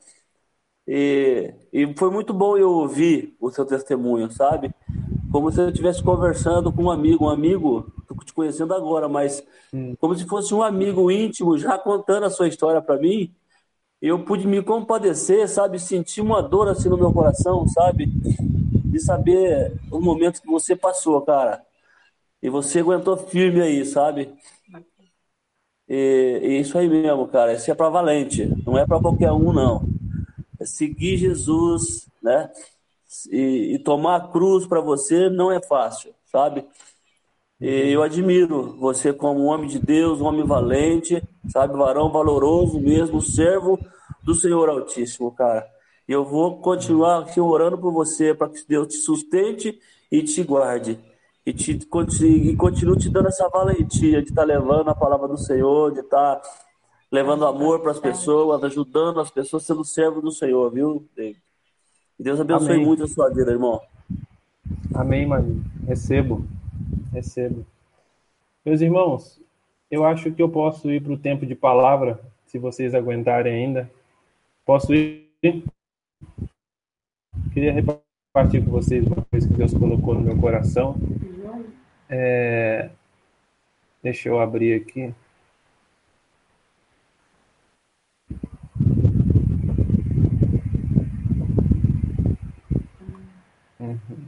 [0.87, 4.73] E, e foi muito bom eu ouvir o seu testemunho, sabe?
[5.31, 9.43] Como se eu estivesse conversando com um amigo, um amigo, tô te conhecendo agora, mas
[9.73, 9.95] hum.
[9.99, 13.33] como se fosse um amigo íntimo já contando a sua história para mim.
[14.01, 15.79] Eu pude me compadecer, sabe?
[15.79, 18.05] Sentir uma dor assim no meu coração, sabe?
[18.05, 21.63] De saber o momento que você passou, cara.
[22.41, 24.29] E você aguentou firme aí, sabe?
[25.89, 27.53] E, e isso aí mesmo, cara.
[27.53, 29.87] Isso é para valente, não é para qualquer um, não.
[30.59, 32.51] É seguir Jesus, né?
[33.31, 36.65] E, e tomar a cruz para você não é fácil, sabe?
[37.59, 42.79] E eu admiro você como um homem de Deus, um homem valente, sabe, varão valoroso
[42.79, 43.79] mesmo, servo
[44.23, 45.67] do Senhor Altíssimo, cara.
[46.07, 49.79] E eu vou continuar aqui orando por você, para que Deus te sustente
[50.11, 50.99] e te guarde.
[51.45, 55.37] E, te, e continue te dando essa valentia de estar tá levando a palavra do
[55.37, 56.49] Senhor, de estar tá
[57.11, 61.46] levando amor para as pessoas, ajudando as pessoas, sendo servo do Senhor, viu, David?
[62.19, 62.85] Deus abençoe Amém.
[62.85, 63.79] muito a sua vida, irmão.
[64.93, 65.55] Amém, Maria.
[65.85, 66.45] Recebo.
[67.13, 67.65] Recebo.
[68.65, 69.39] Meus irmãos,
[69.89, 73.89] eu acho que eu posso ir para o tempo de palavra, se vocês aguentarem ainda.
[74.65, 75.27] Posso ir?
[77.53, 80.95] Queria repartir com vocês uma coisa que Deus colocou no meu coração.
[82.09, 82.89] É...
[84.01, 85.13] Deixa eu abrir aqui.
[93.79, 94.27] Uhum.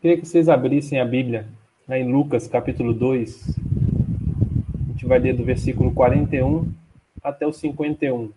[0.00, 1.48] Queria que vocês abrissem a Bíblia
[1.88, 3.48] né, em Lucas capítulo 2.
[3.48, 6.72] A gente vai ler do versículo 41
[7.20, 8.30] até o 51.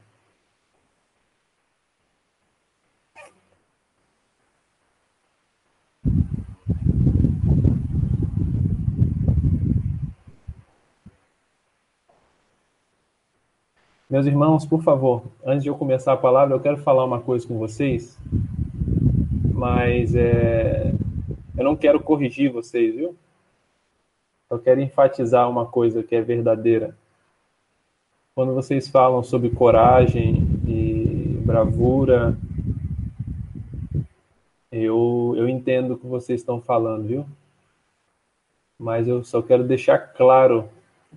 [14.10, 17.48] Meus irmãos, por favor, antes de eu começar a palavra, eu quero falar uma coisa
[17.48, 18.18] com vocês,
[19.54, 20.92] mas é,
[21.62, 23.16] eu não quero corrigir vocês, viu?
[24.50, 26.96] Eu quero enfatizar uma coisa que é verdadeira.
[28.34, 32.36] Quando vocês falam sobre coragem e bravura,
[34.72, 37.26] eu, eu entendo o que vocês estão falando, viu?
[38.80, 40.68] Mas eu só quero deixar claro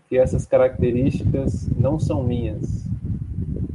[0.09, 2.85] que essas características não são minhas.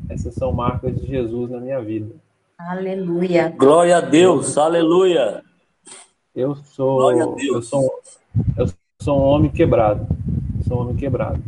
[0.08, 2.14] Essas são marcas de Jesus na minha vida.
[2.60, 3.56] Aleluia.
[3.58, 4.56] Glória a Deus.
[4.56, 5.49] Aleluia.
[6.36, 8.00] Eu sou eu sou
[8.58, 8.68] eu
[9.02, 10.08] sou um homem quebrado.
[10.68, 11.42] Sou um homem quebrado.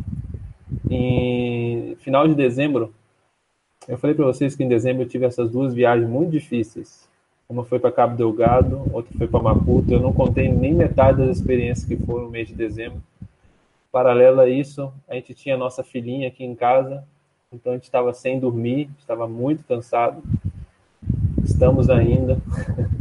[0.89, 2.93] Em final de dezembro,
[3.87, 7.09] eu falei para vocês que em dezembro eu tive essas duas viagens muito difíceis.
[7.47, 9.93] Uma foi para Cabo Delgado, outra foi para Maputo.
[9.93, 13.01] Eu não contei nem metade das experiências que foram no mês de dezembro.
[13.91, 17.03] Paralelo a isso, a gente tinha a nossa filhinha aqui em casa,
[17.51, 20.23] então a gente estava sem dormir, estava muito cansado.
[21.43, 22.37] Estamos ainda,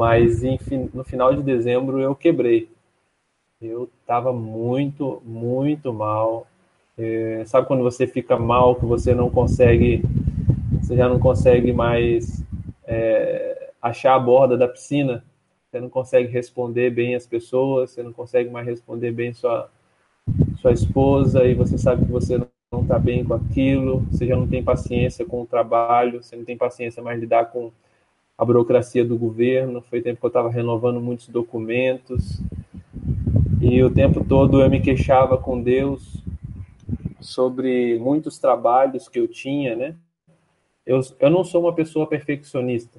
[0.00, 2.70] mas enfim, no final de dezembro eu quebrei.
[3.60, 6.46] Eu estava muito, muito mal.
[6.96, 10.02] É, sabe quando você fica mal, que você não consegue,
[10.80, 12.42] você já não consegue mais
[12.86, 15.22] é, achar a borda da piscina?
[15.70, 19.68] Você não consegue responder bem as pessoas, você não consegue mais responder bem sua
[20.62, 22.38] sua esposa e você sabe que você
[22.72, 26.44] não está bem com aquilo, você já não tem paciência com o trabalho, você não
[26.46, 27.70] tem paciência mais lidar com
[28.40, 29.82] a burocracia do governo.
[29.82, 32.40] Foi tempo que eu estava renovando muitos documentos
[33.60, 36.24] e o tempo todo eu me queixava com Deus
[37.20, 39.94] sobre muitos trabalhos que eu tinha, né?
[40.86, 42.98] Eu, eu não sou uma pessoa perfeccionista,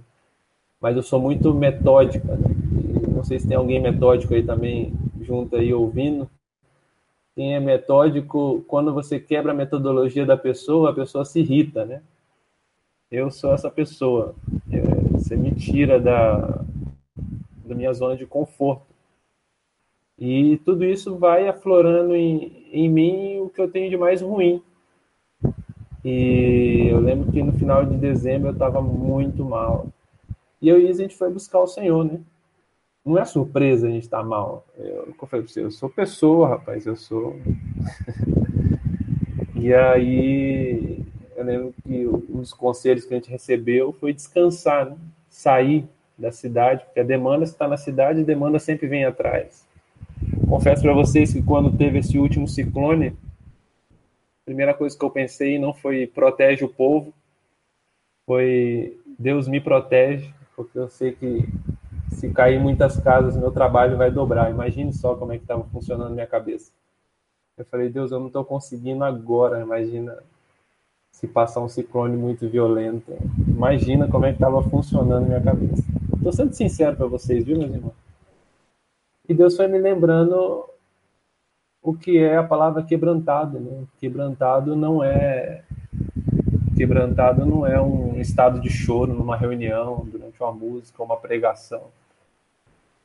[0.79, 2.35] mas eu sou muito metódica.
[2.35, 2.55] Né?
[3.11, 6.29] Não sei se tem alguém metódico aí também junto aí ouvindo
[7.33, 12.03] quem é metódico, quando você quebra a metodologia da pessoa, a pessoa se irrita, né?
[13.09, 14.35] Eu sou essa pessoa.
[14.71, 14.81] É,
[15.31, 16.61] você me tira da,
[17.65, 18.85] da minha zona de conforto.
[20.19, 24.61] E tudo isso vai aflorando em, em mim o que eu tenho de mais ruim.
[26.03, 29.87] E eu lembro que no final de dezembro eu estava muito mal.
[30.61, 32.19] E eu e a gente foi buscar o Senhor, né?
[33.03, 34.65] não é surpresa a gente estar tá mal.
[34.77, 37.39] Eu, eu falei pra você, eu sou pessoa, rapaz, eu sou.
[39.55, 41.03] e aí,
[41.37, 44.97] eu lembro que dos conselhos que a gente recebeu foi descansar, né?
[45.31, 45.87] Sair
[46.17, 49.65] da cidade, porque a demanda está na cidade, a demanda sempre vem atrás.
[50.47, 55.57] Confesso para vocês que quando teve esse último ciclone, a primeira coisa que eu pensei
[55.57, 57.13] não foi protege o povo,
[58.27, 61.47] foi Deus me protege, porque eu sei que
[62.11, 64.51] se cair muitas casas, meu trabalho vai dobrar.
[64.51, 66.71] Imagine só como é que estava funcionando minha cabeça.
[67.57, 69.61] Eu falei, Deus, eu não estou conseguindo agora.
[69.61, 70.17] Imagina
[71.11, 73.13] se passar um ciclone muito violento.
[73.47, 75.83] Imagina como é que estava funcionando minha cabeça.
[76.15, 77.93] Estou sendo sincero para vocês, viu, meus irmãos?
[79.27, 80.65] E Deus foi me lembrando
[81.81, 83.59] o que é a palavra quebrantado.
[83.59, 83.83] Né?
[83.99, 85.63] Quebrantado não é
[86.75, 91.83] quebrantado não é um estado de choro numa reunião, durante uma música, uma pregação.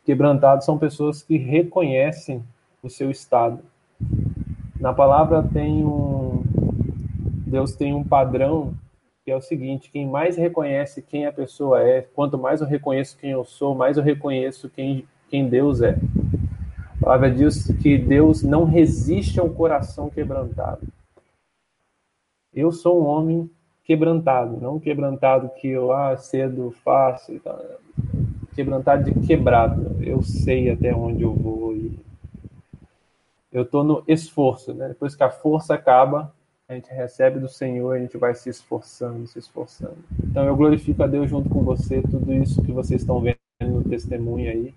[0.05, 2.43] Quebrantados são pessoas que reconhecem
[2.83, 3.61] o seu estado.
[4.81, 6.36] Na palavra tem um
[7.47, 8.74] Deus tem um padrão
[9.24, 13.16] que é o seguinte: quem mais reconhece quem a pessoa é, quanto mais eu reconheço
[13.16, 15.97] quem eu sou, mais eu reconheço quem quem Deus é.
[17.01, 20.86] A palavra diz que Deus não resiste ao coração quebrantado.
[22.55, 23.51] Eu sou um homem
[23.85, 27.32] quebrantado, não quebrantado que eu ah, cedo faço,
[28.55, 29.97] quebrantado de quebrado.
[30.02, 31.98] Eu sei até onde eu vou e
[33.52, 34.89] eu estou no esforço, né?
[34.89, 36.32] Depois que a força acaba,
[36.69, 39.99] a gente recebe do Senhor, a gente vai se esforçando, se esforçando.
[40.25, 43.85] Então eu glorifico a Deus junto com você, tudo isso que vocês estão vendo no
[43.85, 44.75] testemunho aí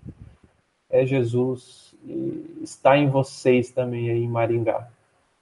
[0.88, 4.88] é Jesus e está em vocês também aí em Maringá.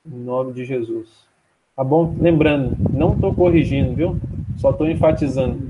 [0.07, 1.27] Em nome de Jesus.
[1.77, 2.17] Tá bom?
[2.19, 4.19] Lembrando, não estou corrigindo, viu?
[4.57, 5.69] Só estou enfatizando.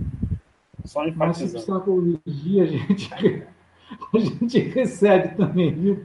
[0.84, 1.16] Só enfatizando.
[1.18, 3.10] Mas se precisar corrigir, a gente,
[4.14, 6.04] a gente recebe também, viu?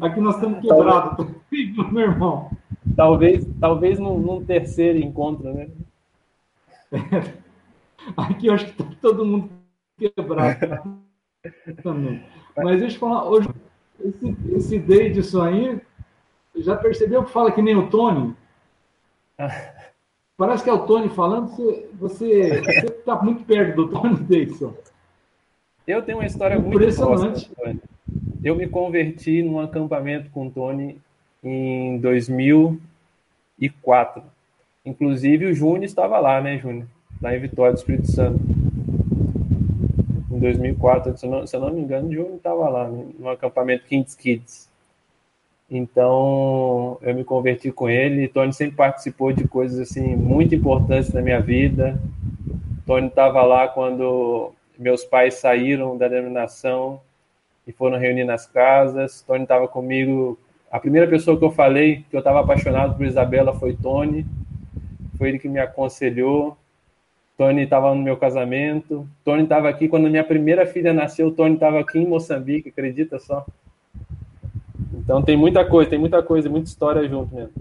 [0.00, 1.26] Aqui nós estamos quebrados,
[1.92, 2.50] meu irmão.
[2.96, 5.70] Talvez, talvez num, num terceiro encontro, né?
[8.16, 9.50] Aqui eu acho que está todo mundo
[9.96, 10.92] quebrado
[11.82, 12.24] também.
[12.56, 13.48] Mas deixa eu falar, hoje,
[14.00, 15.80] esse, esse Davidson aí,
[16.56, 18.34] já percebeu que fala que nem o Tony?
[20.36, 21.52] Parece que é o Tony falando,
[21.94, 22.62] você
[22.98, 24.74] está muito perto do Tony Davidson.
[25.86, 27.48] Eu tenho uma história muito impressionante.
[27.48, 27.91] Próxima,
[28.44, 30.98] eu me converti num acampamento com o Tony
[31.42, 34.22] em 2004.
[34.84, 36.86] Inclusive o Júnior estava lá, né, Júnior?
[37.20, 38.40] Lá em Vitória do Espírito Santo.
[40.30, 43.28] Em 2004, se eu não, se eu não me engano, o Júnior estava lá, no
[43.28, 44.68] acampamento Kings Kids.
[45.70, 48.28] Então, eu me converti com ele.
[48.28, 51.98] Tony sempre participou de coisas assim muito importantes na minha vida.
[52.84, 57.00] Tony estava lá quando meus pais saíram da denominação
[57.66, 59.22] e foram reunir nas casas.
[59.22, 60.38] Tony estava comigo
[60.70, 64.24] a primeira pessoa que eu falei que eu estava apaixonado por Isabela foi Tony.
[65.18, 66.56] Foi ele que me aconselhou.
[67.36, 69.06] Tony estava no meu casamento.
[69.22, 71.30] Tony estava aqui quando minha primeira filha nasceu.
[71.30, 73.44] Tony estava aqui em Moçambique, acredita só?
[74.94, 77.52] Então tem muita coisa, tem muita coisa, muita história junto mesmo.